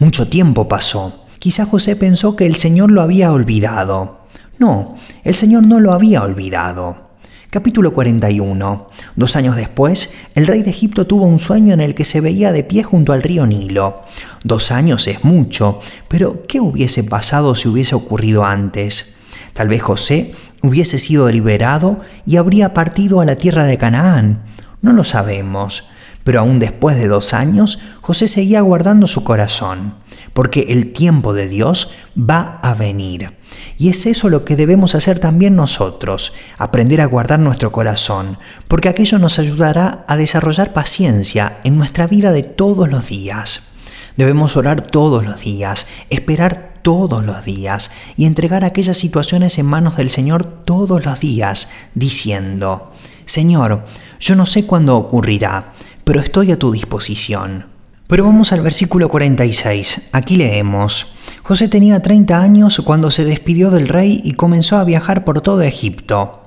Mucho 0.00 0.26
tiempo 0.26 0.66
pasó. 0.66 1.24
Quizá 1.38 1.66
José 1.66 1.94
pensó 1.94 2.34
que 2.34 2.46
el 2.46 2.56
Señor 2.56 2.90
lo 2.90 3.00
había 3.00 3.30
olvidado. 3.30 4.22
No, 4.58 4.96
el 5.22 5.34
Señor 5.34 5.64
no 5.68 5.78
lo 5.78 5.92
había 5.92 6.24
olvidado. 6.24 7.11
Capítulo 7.52 7.92
41. 7.92 8.86
Dos 9.14 9.36
años 9.36 9.56
después, 9.56 10.08
el 10.34 10.46
rey 10.46 10.62
de 10.62 10.70
Egipto 10.70 11.06
tuvo 11.06 11.26
un 11.26 11.38
sueño 11.38 11.74
en 11.74 11.82
el 11.82 11.94
que 11.94 12.06
se 12.06 12.22
veía 12.22 12.50
de 12.50 12.64
pie 12.64 12.82
junto 12.82 13.12
al 13.12 13.22
río 13.22 13.46
Nilo. 13.46 14.04
Dos 14.42 14.70
años 14.70 15.06
es 15.06 15.22
mucho, 15.22 15.80
pero 16.08 16.44
¿qué 16.48 16.60
hubiese 16.60 17.04
pasado 17.04 17.54
si 17.54 17.68
hubiese 17.68 17.94
ocurrido 17.94 18.46
antes? 18.46 19.16
Tal 19.52 19.68
vez 19.68 19.82
José 19.82 20.34
hubiese 20.62 20.98
sido 20.98 21.30
liberado 21.30 22.00
y 22.24 22.36
habría 22.36 22.72
partido 22.72 23.20
a 23.20 23.26
la 23.26 23.36
tierra 23.36 23.64
de 23.64 23.76
Canaán. 23.76 24.46
No 24.80 24.94
lo 24.94 25.04
sabemos, 25.04 25.84
pero 26.24 26.40
aún 26.40 26.58
después 26.58 26.96
de 26.96 27.06
dos 27.06 27.34
años, 27.34 27.78
José 28.00 28.28
seguía 28.28 28.62
guardando 28.62 29.06
su 29.06 29.24
corazón, 29.24 29.96
porque 30.32 30.68
el 30.70 30.94
tiempo 30.94 31.34
de 31.34 31.48
Dios 31.48 31.90
va 32.16 32.58
a 32.62 32.72
venir. 32.72 33.41
Y 33.78 33.88
es 33.88 34.06
eso 34.06 34.28
lo 34.28 34.44
que 34.44 34.56
debemos 34.56 34.94
hacer 34.94 35.18
también 35.18 35.56
nosotros, 35.56 36.32
aprender 36.58 37.00
a 37.00 37.06
guardar 37.06 37.38
nuestro 37.38 37.72
corazón, 37.72 38.38
porque 38.68 38.88
aquello 38.88 39.18
nos 39.18 39.38
ayudará 39.38 40.04
a 40.08 40.16
desarrollar 40.16 40.72
paciencia 40.72 41.58
en 41.64 41.78
nuestra 41.78 42.06
vida 42.06 42.32
de 42.32 42.42
todos 42.42 42.88
los 42.88 43.08
días. 43.08 43.74
Debemos 44.16 44.56
orar 44.56 44.82
todos 44.82 45.24
los 45.24 45.40
días, 45.40 45.86
esperar 46.10 46.72
todos 46.82 47.24
los 47.24 47.44
días 47.44 47.90
y 48.16 48.26
entregar 48.26 48.64
aquellas 48.64 48.98
situaciones 48.98 49.58
en 49.58 49.66
manos 49.66 49.96
del 49.96 50.10
Señor 50.10 50.44
todos 50.44 51.04
los 51.04 51.20
días, 51.20 51.70
diciendo, 51.94 52.92
Señor, 53.24 53.86
yo 54.20 54.36
no 54.36 54.46
sé 54.46 54.66
cuándo 54.66 54.96
ocurrirá, 54.96 55.72
pero 56.04 56.20
estoy 56.20 56.52
a 56.52 56.58
tu 56.58 56.72
disposición. 56.72 57.66
Pero 58.06 58.24
vamos 58.24 58.52
al 58.52 58.60
versículo 58.60 59.08
46. 59.08 60.10
Aquí 60.12 60.36
leemos, 60.36 61.06
José 61.42 61.66
tenía 61.66 62.00
30 62.00 62.40
años 62.40 62.80
cuando 62.84 63.10
se 63.10 63.24
despidió 63.24 63.70
del 63.70 63.88
rey 63.88 64.20
y 64.22 64.34
comenzó 64.34 64.76
a 64.78 64.84
viajar 64.84 65.24
por 65.24 65.40
todo 65.40 65.62
Egipto. 65.62 66.42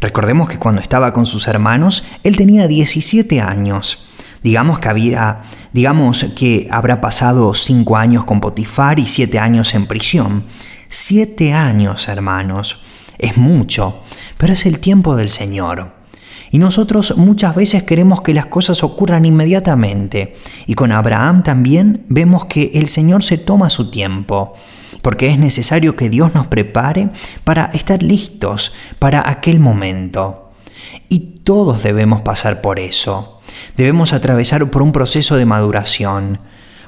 Recordemos 0.00 0.48
que 0.48 0.58
cuando 0.58 0.80
estaba 0.80 1.12
con 1.12 1.24
sus 1.26 1.46
hermanos, 1.46 2.02
él 2.24 2.36
tenía 2.36 2.66
17 2.66 3.40
años. 3.40 4.08
Digamos 4.42 4.80
que 4.80 5.16
digamos 5.72 6.24
que 6.34 6.66
habrá 6.70 7.00
pasado 7.00 7.54
5 7.54 7.96
años 7.96 8.24
con 8.24 8.40
Potifar 8.40 8.98
y 8.98 9.06
7 9.06 9.38
años 9.38 9.74
en 9.74 9.86
prisión. 9.86 10.44
7 10.88 11.52
años, 11.52 12.08
hermanos. 12.08 12.82
Es 13.18 13.36
mucho, 13.36 14.02
pero 14.36 14.54
es 14.54 14.66
el 14.66 14.80
tiempo 14.80 15.14
del 15.14 15.28
Señor. 15.28 15.99
Y 16.50 16.58
nosotros 16.58 17.16
muchas 17.16 17.54
veces 17.54 17.84
queremos 17.84 18.22
que 18.22 18.34
las 18.34 18.46
cosas 18.46 18.82
ocurran 18.82 19.24
inmediatamente. 19.24 20.36
Y 20.66 20.74
con 20.74 20.92
Abraham 20.92 21.42
también 21.42 22.04
vemos 22.08 22.46
que 22.46 22.72
el 22.74 22.88
Señor 22.88 23.22
se 23.22 23.38
toma 23.38 23.70
su 23.70 23.90
tiempo, 23.90 24.54
porque 25.02 25.28
es 25.28 25.38
necesario 25.38 25.96
que 25.96 26.10
Dios 26.10 26.34
nos 26.34 26.48
prepare 26.48 27.10
para 27.44 27.66
estar 27.66 28.02
listos 28.02 28.72
para 28.98 29.28
aquel 29.28 29.60
momento. 29.60 30.50
Y 31.08 31.40
todos 31.44 31.82
debemos 31.82 32.22
pasar 32.22 32.60
por 32.60 32.80
eso. 32.80 33.40
Debemos 33.76 34.12
atravesar 34.12 34.70
por 34.70 34.82
un 34.82 34.92
proceso 34.92 35.36
de 35.36 35.46
maduración, 35.46 36.40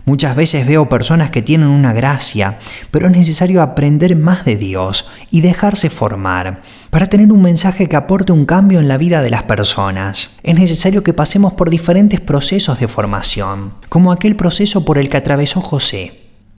Muchas 0.05 0.35
veces 0.35 0.67
veo 0.67 0.89
personas 0.89 1.31
que 1.31 1.43
tienen 1.43 1.69
una 1.69 1.93
gracia, 1.93 2.59
pero 2.91 3.07
es 3.07 3.13
necesario 3.13 3.63
aprender 3.63 4.17
más 4.17 4.45
de 4.45 4.57
Dios 4.57 5.07
y 5.31 5.43
dejarse 5.43 5.91
formar 5.91 6.63
para 6.91 7.07
tener 7.07 7.31
un 7.31 7.41
mensaje 7.41 7.89
que 7.89 7.95
aporte 7.95 8.33
un 8.33 8.45
cambio 8.45 8.81
en 8.81 8.89
la 8.89 8.97
vida 8.97 9.23
de 9.23 9.31
las 9.31 9.45
personas. 9.45 10.37
Es 10.43 10.57
necesario 10.57 11.05
que 11.05 11.13
pasemos 11.13 11.53
por 11.53 11.71
diferentes 11.71 12.21
procesos 12.21 12.81
de 12.81 12.89
formación, 12.89 13.75
como 13.89 14.11
aquel 14.11 14.35
proceso 14.35 14.85
por 14.85 14.99
el 14.99 15.09
que 15.09 15.19
atravesó 15.19 15.61
José. 15.61 16.13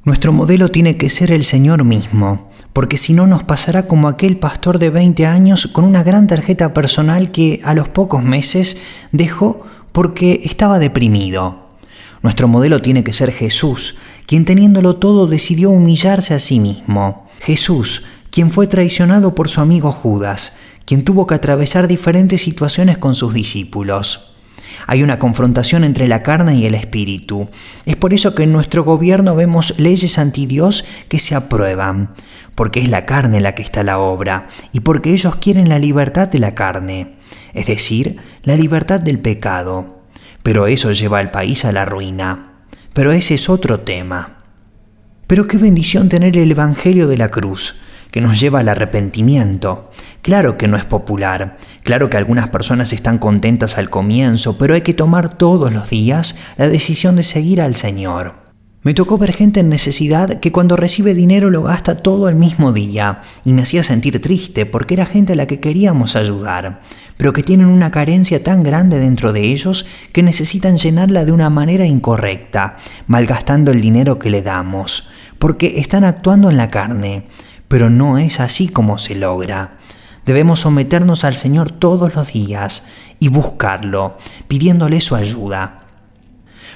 Nuestro 0.04 0.32
modelo 0.32 0.70
tiene 0.70 0.96
que 0.96 1.10
ser 1.10 1.30
el 1.30 1.44
Señor 1.44 1.84
mismo, 1.84 2.50
porque 2.72 2.96
si 2.96 3.12
no 3.12 3.26
nos 3.26 3.42
pasará 3.42 3.86
como 3.86 4.08
aquel 4.08 4.38
pastor 4.38 4.78
de 4.78 4.88
20 4.88 5.26
años 5.26 5.66
con 5.66 5.84
una 5.84 6.02
gran 6.02 6.26
tarjeta 6.26 6.72
personal 6.72 7.30
que 7.30 7.60
a 7.62 7.74
los 7.74 7.90
pocos 7.90 8.22
meses 8.22 8.78
dejó 9.12 9.64
porque 9.92 10.40
estaba 10.44 10.78
deprimido. 10.78 11.63
Nuestro 12.24 12.48
modelo 12.48 12.80
tiene 12.80 13.04
que 13.04 13.12
ser 13.12 13.30
Jesús, 13.30 13.96
quien 14.26 14.46
teniéndolo 14.46 14.96
todo 14.96 15.26
decidió 15.26 15.68
humillarse 15.68 16.32
a 16.32 16.38
sí 16.38 16.58
mismo. 16.58 17.28
Jesús, 17.40 18.02
quien 18.30 18.50
fue 18.50 18.66
traicionado 18.66 19.34
por 19.34 19.50
su 19.50 19.60
amigo 19.60 19.92
Judas, 19.92 20.56
quien 20.86 21.04
tuvo 21.04 21.26
que 21.26 21.34
atravesar 21.34 21.86
diferentes 21.86 22.40
situaciones 22.40 22.96
con 22.96 23.14
sus 23.14 23.34
discípulos. 23.34 24.36
Hay 24.86 25.02
una 25.02 25.18
confrontación 25.18 25.84
entre 25.84 26.08
la 26.08 26.22
carne 26.22 26.56
y 26.56 26.64
el 26.64 26.74
espíritu. 26.74 27.50
Es 27.84 27.96
por 27.96 28.14
eso 28.14 28.34
que 28.34 28.44
en 28.44 28.54
nuestro 28.54 28.84
gobierno 28.84 29.36
vemos 29.36 29.74
leyes 29.76 30.18
anti 30.18 30.46
Dios 30.46 30.86
que 31.08 31.18
se 31.18 31.34
aprueban, 31.34 32.14
porque 32.54 32.80
es 32.80 32.88
la 32.88 33.04
carne 33.04 33.42
la 33.42 33.54
que 33.54 33.62
está 33.62 33.82
la 33.82 33.98
obra, 33.98 34.48
y 34.72 34.80
porque 34.80 35.12
ellos 35.12 35.36
quieren 35.36 35.68
la 35.68 35.78
libertad 35.78 36.28
de 36.28 36.38
la 36.38 36.54
carne, 36.54 37.16
es 37.52 37.66
decir, 37.66 38.16
la 38.44 38.56
libertad 38.56 38.98
del 39.00 39.18
pecado. 39.18 39.93
Pero 40.44 40.66
eso 40.66 40.92
lleva 40.92 41.20
al 41.20 41.30
país 41.30 41.64
a 41.64 41.72
la 41.72 41.86
ruina. 41.86 42.52
Pero 42.92 43.12
ese 43.12 43.32
es 43.32 43.48
otro 43.48 43.80
tema. 43.80 44.44
Pero 45.26 45.48
qué 45.48 45.56
bendición 45.56 46.10
tener 46.10 46.36
el 46.36 46.50
Evangelio 46.50 47.08
de 47.08 47.16
la 47.16 47.30
cruz, 47.30 47.76
que 48.10 48.20
nos 48.20 48.38
lleva 48.38 48.60
al 48.60 48.68
arrepentimiento. 48.68 49.90
Claro 50.20 50.58
que 50.58 50.68
no 50.68 50.76
es 50.76 50.84
popular, 50.84 51.56
claro 51.82 52.10
que 52.10 52.18
algunas 52.18 52.48
personas 52.48 52.92
están 52.92 53.16
contentas 53.16 53.78
al 53.78 53.88
comienzo, 53.88 54.58
pero 54.58 54.74
hay 54.74 54.82
que 54.82 54.92
tomar 54.92 55.34
todos 55.34 55.72
los 55.72 55.88
días 55.88 56.36
la 56.58 56.68
decisión 56.68 57.16
de 57.16 57.24
seguir 57.24 57.62
al 57.62 57.74
Señor. 57.74 58.43
Me 58.84 58.94
tocó 58.94 59.18
ver 59.18 59.32
gente 59.32 59.60
en 59.60 59.68
necesidad 59.68 60.38
que 60.38 60.52
cuando 60.52 60.76
recibe 60.76 61.14
dinero 61.14 61.50
lo 61.50 61.62
gasta 61.62 61.96
todo 61.96 62.28
el 62.28 62.36
mismo 62.36 62.72
día 62.72 63.22
y 63.44 63.52
me 63.52 63.62
hacía 63.62 63.82
sentir 63.82 64.22
triste 64.22 64.66
porque 64.66 64.94
era 64.94 65.06
gente 65.06 65.32
a 65.32 65.36
la 65.36 65.46
que 65.46 65.58
queríamos 65.58 66.14
ayudar, 66.14 66.82
pero 67.16 67.32
que 67.32 67.42
tienen 67.42 67.66
una 67.66 67.90
carencia 67.90 68.44
tan 68.44 68.62
grande 68.62 69.00
dentro 69.00 69.32
de 69.32 69.40
ellos 69.40 69.86
que 70.12 70.22
necesitan 70.22 70.76
llenarla 70.76 71.24
de 71.24 71.32
una 71.32 71.50
manera 71.50 71.86
incorrecta, 71.86 72.76
malgastando 73.08 73.72
el 73.72 73.80
dinero 73.80 74.20
que 74.20 74.30
le 74.30 74.42
damos, 74.42 75.10
porque 75.40 75.80
están 75.80 76.04
actuando 76.04 76.48
en 76.48 76.56
la 76.56 76.68
carne 76.68 77.24
pero 77.68 77.90
no 77.90 78.18
es 78.18 78.40
así 78.40 78.68
como 78.68 78.98
se 78.98 79.14
logra. 79.14 79.78
Debemos 80.24 80.60
someternos 80.60 81.24
al 81.24 81.34
Señor 81.34 81.70
todos 81.70 82.14
los 82.14 82.32
días 82.32 82.86
y 83.18 83.28
buscarlo, 83.28 84.16
pidiéndole 84.48 85.00
su 85.00 85.16
ayuda. 85.16 85.83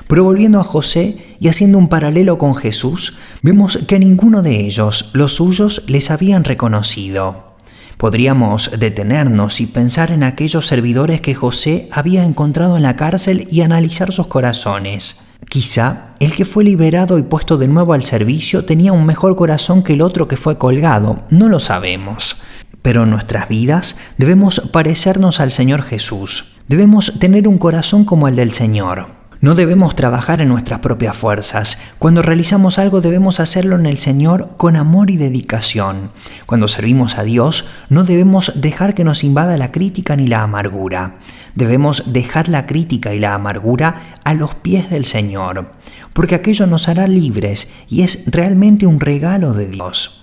Pero 0.08 0.24
volviendo 0.24 0.58
a 0.58 0.64
José 0.64 1.18
y 1.38 1.48
haciendo 1.48 1.78
un 1.78 1.88
paralelo 1.88 2.38
con 2.38 2.54
Jesús, 2.54 3.18
vemos 3.42 3.78
que 3.86 3.96
a 3.96 3.98
ninguno 3.98 4.42
de 4.42 4.66
ellos 4.66 5.10
los 5.12 5.34
suyos 5.34 5.82
les 5.86 6.10
habían 6.10 6.44
reconocido. 6.44 7.56
Podríamos 7.98 8.70
detenernos 8.78 9.60
y 9.60 9.66
pensar 9.66 10.10
en 10.10 10.22
aquellos 10.22 10.66
servidores 10.66 11.20
que 11.20 11.34
José 11.34 11.88
había 11.92 12.24
encontrado 12.24 12.76
en 12.76 12.84
la 12.84 12.96
cárcel 12.96 13.46
y 13.50 13.60
analizar 13.60 14.12
sus 14.12 14.28
corazones. 14.28 15.20
Quizá 15.48 16.14
el 16.20 16.32
que 16.32 16.44
fue 16.44 16.64
liberado 16.64 17.18
y 17.18 17.22
puesto 17.22 17.58
de 17.58 17.68
nuevo 17.68 17.92
al 17.92 18.02
servicio 18.02 18.64
tenía 18.64 18.92
un 18.92 19.04
mejor 19.04 19.36
corazón 19.36 19.82
que 19.82 19.92
el 19.92 20.00
otro 20.00 20.26
que 20.26 20.36
fue 20.36 20.58
colgado, 20.58 21.24
no 21.30 21.48
lo 21.48 21.60
sabemos. 21.60 22.36
Pero 22.82 23.02
en 23.02 23.10
nuestras 23.10 23.48
vidas 23.48 23.96
debemos 24.16 24.60
parecernos 24.72 25.40
al 25.40 25.50
Señor 25.50 25.82
Jesús. 25.82 26.56
Debemos 26.68 27.18
tener 27.18 27.48
un 27.48 27.58
corazón 27.58 28.04
como 28.04 28.28
el 28.28 28.36
del 28.36 28.52
Señor. 28.52 29.17
No 29.40 29.54
debemos 29.54 29.94
trabajar 29.94 30.40
en 30.40 30.48
nuestras 30.48 30.80
propias 30.80 31.16
fuerzas. 31.16 31.78
Cuando 32.00 32.22
realizamos 32.22 32.80
algo 32.80 33.00
debemos 33.00 33.38
hacerlo 33.38 33.76
en 33.76 33.86
el 33.86 33.96
Señor 33.96 34.56
con 34.56 34.74
amor 34.74 35.10
y 35.10 35.16
dedicación. 35.16 36.10
Cuando 36.46 36.66
servimos 36.66 37.18
a 37.18 37.22
Dios 37.22 37.64
no 37.88 38.02
debemos 38.02 38.52
dejar 38.56 38.96
que 38.96 39.04
nos 39.04 39.22
invada 39.22 39.56
la 39.56 39.70
crítica 39.70 40.16
ni 40.16 40.26
la 40.26 40.42
amargura. 40.42 41.18
Debemos 41.54 42.12
dejar 42.12 42.48
la 42.48 42.66
crítica 42.66 43.14
y 43.14 43.20
la 43.20 43.34
amargura 43.34 44.18
a 44.24 44.34
los 44.34 44.56
pies 44.56 44.90
del 44.90 45.04
Señor, 45.04 45.70
porque 46.14 46.34
aquello 46.34 46.66
nos 46.66 46.88
hará 46.88 47.06
libres 47.06 47.68
y 47.88 48.02
es 48.02 48.24
realmente 48.26 48.86
un 48.86 48.98
regalo 48.98 49.54
de 49.54 49.68
Dios. 49.68 50.17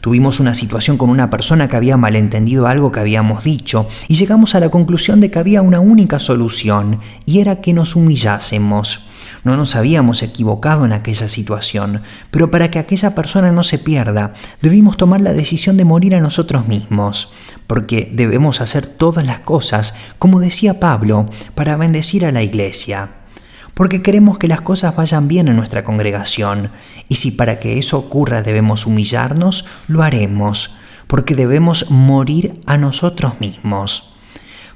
Tuvimos 0.00 0.40
una 0.40 0.54
situación 0.54 0.96
con 0.96 1.10
una 1.10 1.30
persona 1.30 1.68
que 1.68 1.76
había 1.76 1.96
malentendido 1.96 2.66
algo 2.66 2.92
que 2.92 3.00
habíamos 3.00 3.44
dicho 3.44 3.88
y 4.06 4.14
llegamos 4.14 4.54
a 4.54 4.60
la 4.60 4.70
conclusión 4.70 5.20
de 5.20 5.30
que 5.30 5.38
había 5.38 5.62
una 5.62 5.80
única 5.80 6.18
solución 6.20 7.00
y 7.26 7.40
era 7.40 7.60
que 7.60 7.72
nos 7.72 7.96
humillásemos. 7.96 9.08
No 9.44 9.56
nos 9.56 9.76
habíamos 9.76 10.22
equivocado 10.22 10.84
en 10.84 10.92
aquella 10.92 11.28
situación, 11.28 12.02
pero 12.30 12.50
para 12.50 12.70
que 12.70 12.78
aquella 12.78 13.14
persona 13.14 13.52
no 13.52 13.62
se 13.62 13.78
pierda, 13.78 14.34
debimos 14.60 14.96
tomar 14.96 15.20
la 15.20 15.32
decisión 15.32 15.76
de 15.76 15.84
morir 15.84 16.14
a 16.14 16.20
nosotros 16.20 16.66
mismos, 16.66 17.32
porque 17.66 18.10
debemos 18.12 18.60
hacer 18.60 18.86
todas 18.86 19.24
las 19.24 19.40
cosas, 19.40 19.94
como 20.18 20.40
decía 20.40 20.80
Pablo, 20.80 21.30
para 21.54 21.76
bendecir 21.76 22.24
a 22.24 22.32
la 22.32 22.42
iglesia 22.42 23.17
porque 23.78 24.02
queremos 24.02 24.38
que 24.38 24.48
las 24.48 24.62
cosas 24.62 24.96
vayan 24.96 25.28
bien 25.28 25.46
en 25.46 25.54
nuestra 25.54 25.84
congregación, 25.84 26.72
y 27.08 27.14
si 27.14 27.30
para 27.30 27.60
que 27.60 27.78
eso 27.78 27.96
ocurra 27.96 28.42
debemos 28.42 28.86
humillarnos, 28.86 29.66
lo 29.86 30.02
haremos, 30.02 30.72
porque 31.06 31.36
debemos 31.36 31.88
morir 31.88 32.60
a 32.66 32.76
nosotros 32.76 33.40
mismos. 33.40 34.14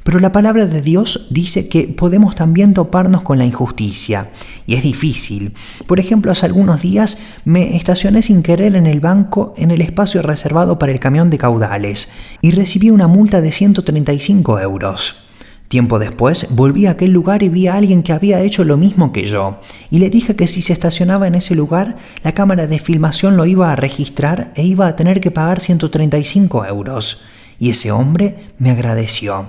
Pero 0.04 0.20
la 0.20 0.30
palabra 0.30 0.66
de 0.66 0.82
Dios 0.82 1.26
dice 1.30 1.68
que 1.68 1.88
podemos 1.88 2.36
también 2.36 2.74
toparnos 2.74 3.22
con 3.22 3.38
la 3.38 3.44
injusticia, 3.44 4.30
y 4.66 4.76
es 4.76 4.84
difícil. 4.84 5.52
Por 5.88 5.98
ejemplo, 5.98 6.30
hace 6.30 6.46
algunos 6.46 6.80
días 6.80 7.18
me 7.44 7.74
estacioné 7.74 8.22
sin 8.22 8.44
querer 8.44 8.76
en 8.76 8.86
el 8.86 9.00
banco 9.00 9.52
en 9.56 9.72
el 9.72 9.80
espacio 9.80 10.22
reservado 10.22 10.78
para 10.78 10.92
el 10.92 11.00
camión 11.00 11.28
de 11.28 11.38
caudales, 11.38 12.08
y 12.40 12.52
recibí 12.52 12.90
una 12.90 13.08
multa 13.08 13.40
de 13.40 13.50
135 13.50 14.60
euros. 14.60 15.31
Tiempo 15.72 15.98
después 15.98 16.48
volví 16.50 16.84
a 16.84 16.90
aquel 16.90 17.12
lugar 17.12 17.42
y 17.42 17.48
vi 17.48 17.66
a 17.66 17.76
alguien 17.76 18.02
que 18.02 18.12
había 18.12 18.42
hecho 18.42 18.62
lo 18.62 18.76
mismo 18.76 19.10
que 19.10 19.24
yo, 19.24 19.62
y 19.88 20.00
le 20.00 20.10
dije 20.10 20.36
que 20.36 20.46
si 20.46 20.60
se 20.60 20.74
estacionaba 20.74 21.26
en 21.26 21.34
ese 21.34 21.54
lugar, 21.54 21.96
la 22.22 22.32
cámara 22.34 22.66
de 22.66 22.78
filmación 22.78 23.38
lo 23.38 23.46
iba 23.46 23.72
a 23.72 23.74
registrar 23.74 24.52
e 24.54 24.64
iba 24.64 24.86
a 24.86 24.96
tener 24.96 25.22
que 25.22 25.30
pagar 25.30 25.60
135 25.60 26.66
euros. 26.66 27.22
Y 27.58 27.70
ese 27.70 27.90
hombre 27.90 28.36
me 28.58 28.70
agradeció. 28.70 29.48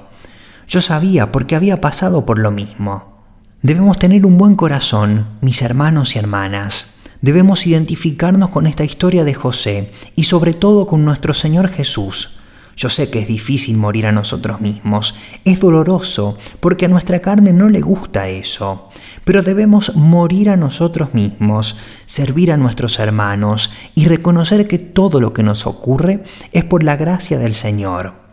Yo 0.66 0.80
sabía 0.80 1.30
porque 1.34 1.58
había 1.58 1.82
pasado 1.82 2.26
por 2.26 2.40
lo 2.40 2.52
mismo. 2.52 3.26
Debemos 3.62 4.00
tener 4.00 4.26
un 4.26 4.38
buen 4.38 4.56
corazón, 4.56 5.28
mis 5.42 5.62
hermanos 5.62 6.16
y 6.16 6.20
hermanas. 6.20 7.02
Debemos 7.20 7.68
identificarnos 7.68 8.48
con 8.48 8.66
esta 8.66 8.86
historia 8.86 9.26
de 9.26 9.34
José 9.34 9.92
y 10.16 10.24
sobre 10.24 10.54
todo 10.54 10.88
con 10.88 11.04
nuestro 11.04 11.34
Señor 11.34 11.68
Jesús 11.68 12.40
yo 12.76 12.90
sé 12.90 13.10
que 13.10 13.20
es 13.20 13.28
difícil 13.28 13.78
morir 13.78 14.08
a 14.08 14.12
nosotros 14.12 14.62
mismos, 14.62 15.16
es 15.46 15.60
doloroso, 15.60 16.38
porque 16.60 16.86
a 16.86 16.90
nuestra 16.90 17.20
carne 17.20 17.54
no 17.54 17.70
le 17.70 17.82
gusta 17.82 18.28
eso, 18.30 18.90
pero 19.26 19.44
debemos 19.44 19.96
morir 19.96 20.50
a 20.50 20.58
nosotros 20.58 21.14
mismos, 21.14 21.78
servir 22.06 22.52
a 22.52 22.58
nuestros 22.58 23.00
hermanos 23.00 23.72
y 23.96 24.06
reconocer 24.06 24.68
que 24.68 24.80
todo 24.80 25.20
lo 25.20 25.34
que 25.34 25.44
nos 25.44 25.68
ocurre 25.68 26.24
es 26.52 26.64
por 26.64 26.84
la 26.84 26.96
gracia 26.96 27.38
del 27.38 27.54
Señor. 27.54 28.24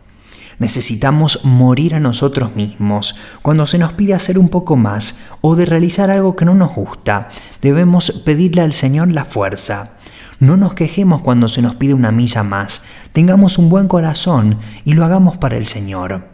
Necesitamos 0.61 1.43
morir 1.43 1.95
a 1.95 1.99
nosotros 1.99 2.55
mismos. 2.55 3.15
Cuando 3.41 3.65
se 3.65 3.79
nos 3.79 3.93
pide 3.93 4.13
hacer 4.13 4.37
un 4.37 4.47
poco 4.47 4.75
más 4.75 5.17
o 5.41 5.55
de 5.55 5.65
realizar 5.65 6.11
algo 6.11 6.35
que 6.35 6.45
no 6.45 6.53
nos 6.53 6.75
gusta, 6.75 7.29
debemos 7.63 8.11
pedirle 8.23 8.61
al 8.61 8.73
Señor 8.73 9.11
la 9.11 9.25
fuerza. 9.25 10.00
No 10.41 10.57
nos 10.57 10.73
quejemos 10.73 11.21
cuando 11.21 11.47
se 11.47 11.61
nos 11.61 11.75
pide 11.75 11.93
una 11.93 12.11
milla 12.11 12.41
más, 12.41 12.81
tengamos 13.13 13.59
un 13.59 13.69
buen 13.69 13.87
corazón 13.87 14.57
y 14.83 14.93
lo 14.93 15.05
hagamos 15.05 15.37
para 15.37 15.55
el 15.55 15.67
Señor. 15.67 16.29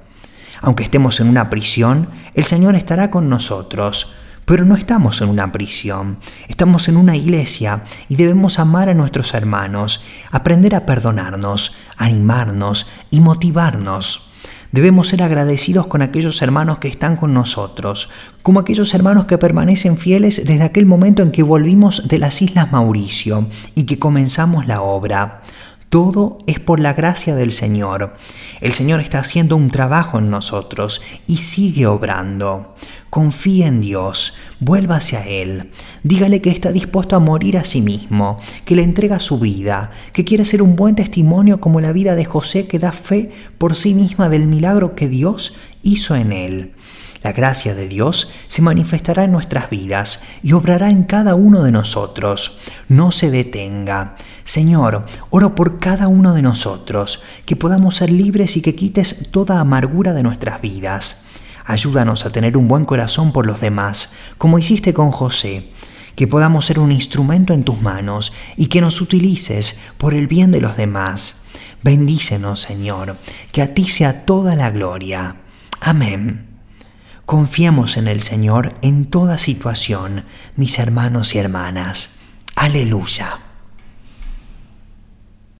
Aunque 0.61 0.85
estemos 0.85 1.19
en 1.19 1.27
una 1.27 1.49
prisión, 1.49 2.07
el 2.33 2.45
Señor 2.45 2.75
estará 2.75 3.11
con 3.11 3.27
nosotros. 3.27 4.13
Pero 4.45 4.63
no 4.63 4.77
estamos 4.77 5.19
en 5.19 5.27
una 5.27 5.51
prisión, 5.51 6.19
estamos 6.47 6.87
en 6.87 6.95
una 6.95 7.17
iglesia 7.17 7.83
y 8.07 8.15
debemos 8.15 8.59
amar 8.59 8.87
a 8.87 8.93
nuestros 8.93 9.33
hermanos, 9.33 10.05
aprender 10.31 10.73
a 10.73 10.85
perdonarnos, 10.85 11.75
animarnos 11.97 12.87
y 13.09 13.19
motivarnos. 13.19 14.26
Debemos 14.71 15.07
ser 15.07 15.23
agradecidos 15.23 15.87
con 15.87 16.01
aquellos 16.01 16.41
hermanos 16.41 16.79
que 16.79 16.89
están 16.89 17.15
con 17.15 17.33
nosotros, 17.33 18.09
como 18.43 18.59
aquellos 18.59 18.93
hermanos 18.93 19.25
que 19.25 19.37
permanecen 19.37 19.97
fieles 19.97 20.45
desde 20.45 20.63
aquel 20.63 20.85
momento 20.85 21.23
en 21.23 21.31
que 21.31 21.43
volvimos 21.43 22.07
de 22.07 22.19
las 22.19 22.41
Islas 22.41 22.71
Mauricio 22.71 23.47
y 23.75 23.85
que 23.85 23.97
comenzamos 23.97 24.67
la 24.67 24.81
obra. 24.81 25.43
Todo 25.89 26.37
es 26.47 26.59
por 26.59 26.81
la 26.81 26.93
gracia 26.93 27.33
del 27.33 27.53
Señor. 27.53 28.17
El 28.59 28.73
Señor 28.73 28.99
está 28.99 29.19
haciendo 29.19 29.55
un 29.55 29.71
trabajo 29.71 30.19
en 30.19 30.29
nosotros 30.29 31.01
y 31.27 31.37
sigue 31.37 31.87
obrando. 31.87 32.75
Confía 33.09 33.67
en 33.67 33.79
Dios, 33.79 34.33
vuelva 34.59 34.97
hacia 34.97 35.25
Él. 35.25 35.71
Dígale 36.03 36.41
que 36.41 36.49
está 36.49 36.73
dispuesto 36.73 37.15
a 37.15 37.19
morir 37.19 37.57
a 37.57 37.63
sí 37.63 37.81
mismo, 37.81 38.39
que 38.65 38.75
le 38.75 38.83
entrega 38.83 39.19
su 39.19 39.39
vida, 39.39 39.91
que 40.11 40.25
quiere 40.25 40.43
ser 40.43 40.61
un 40.61 40.75
buen 40.75 40.95
testimonio 40.95 41.61
como 41.61 41.79
la 41.79 41.93
vida 41.93 42.15
de 42.15 42.25
José 42.25 42.67
que 42.67 42.79
da 42.79 42.91
fe 42.91 43.31
por 43.57 43.77
sí 43.77 43.93
misma 43.93 44.27
del 44.27 44.45
milagro 44.45 44.93
que 44.93 45.07
Dios 45.07 45.53
hizo 45.83 46.15
en 46.15 46.33
él. 46.33 46.73
La 47.23 47.33
gracia 47.33 47.73
de 47.73 47.87
Dios 47.87 48.31
se 48.47 48.61
manifestará 48.61 49.23
en 49.23 49.31
nuestras 49.31 49.69
vidas 49.69 50.23
y 50.43 50.53
obrará 50.53 50.89
en 50.89 51.03
cada 51.03 51.35
uno 51.35 51.63
de 51.63 51.71
nosotros. 51.71 52.59
No 52.87 53.11
se 53.11 53.31
detenga. 53.31 54.15
Señor, 54.47 55.05
oro 55.29 55.55
por 55.55 55.77
cada 55.77 56.07
uno 56.07 56.33
de 56.33 56.41
nosotros, 56.41 57.21
que 57.45 57.57
podamos 57.57 57.97
ser 57.97 58.09
libres 58.09 58.55
y 58.55 58.61
que 58.61 58.75
quites 58.75 59.29
toda 59.29 59.59
amargura 59.59 60.13
de 60.13 60.23
nuestras 60.23 60.61
vidas. 60.61 61.25
Ayúdanos 61.65 62.25
a 62.25 62.29
tener 62.29 62.55
un 62.55 62.69
buen 62.69 62.85
corazón 62.85 63.33
por 63.33 63.45
los 63.45 63.59
demás, 63.59 64.11
como 64.37 64.57
hiciste 64.57 64.93
con 64.93 65.11
José, 65.11 65.73
que 66.15 66.27
podamos 66.27 66.65
ser 66.65 66.79
un 66.79 66.93
instrumento 66.93 67.53
en 67.53 67.65
tus 67.65 67.81
manos 67.81 68.31
y 68.55 68.67
que 68.67 68.79
nos 68.79 69.01
utilices 69.01 69.81
por 69.97 70.13
el 70.13 70.27
bien 70.27 70.51
de 70.51 70.61
los 70.61 70.77
demás. 70.77 71.41
Bendícenos, 71.83 72.61
Señor, 72.61 73.17
que 73.51 73.61
a 73.61 73.73
ti 73.73 73.85
sea 73.85 74.23
toda 74.23 74.55
la 74.55 74.69
gloria. 74.69 75.35
Amén. 75.81 76.47
Confiemos 77.25 77.97
en 77.97 78.07
el 78.07 78.21
Señor 78.21 78.75
en 78.81 79.07
toda 79.07 79.39
situación, 79.39 80.23
mis 80.55 80.79
hermanos 80.79 81.35
y 81.35 81.39
hermanas. 81.39 82.11
Aleluya. 82.55 83.39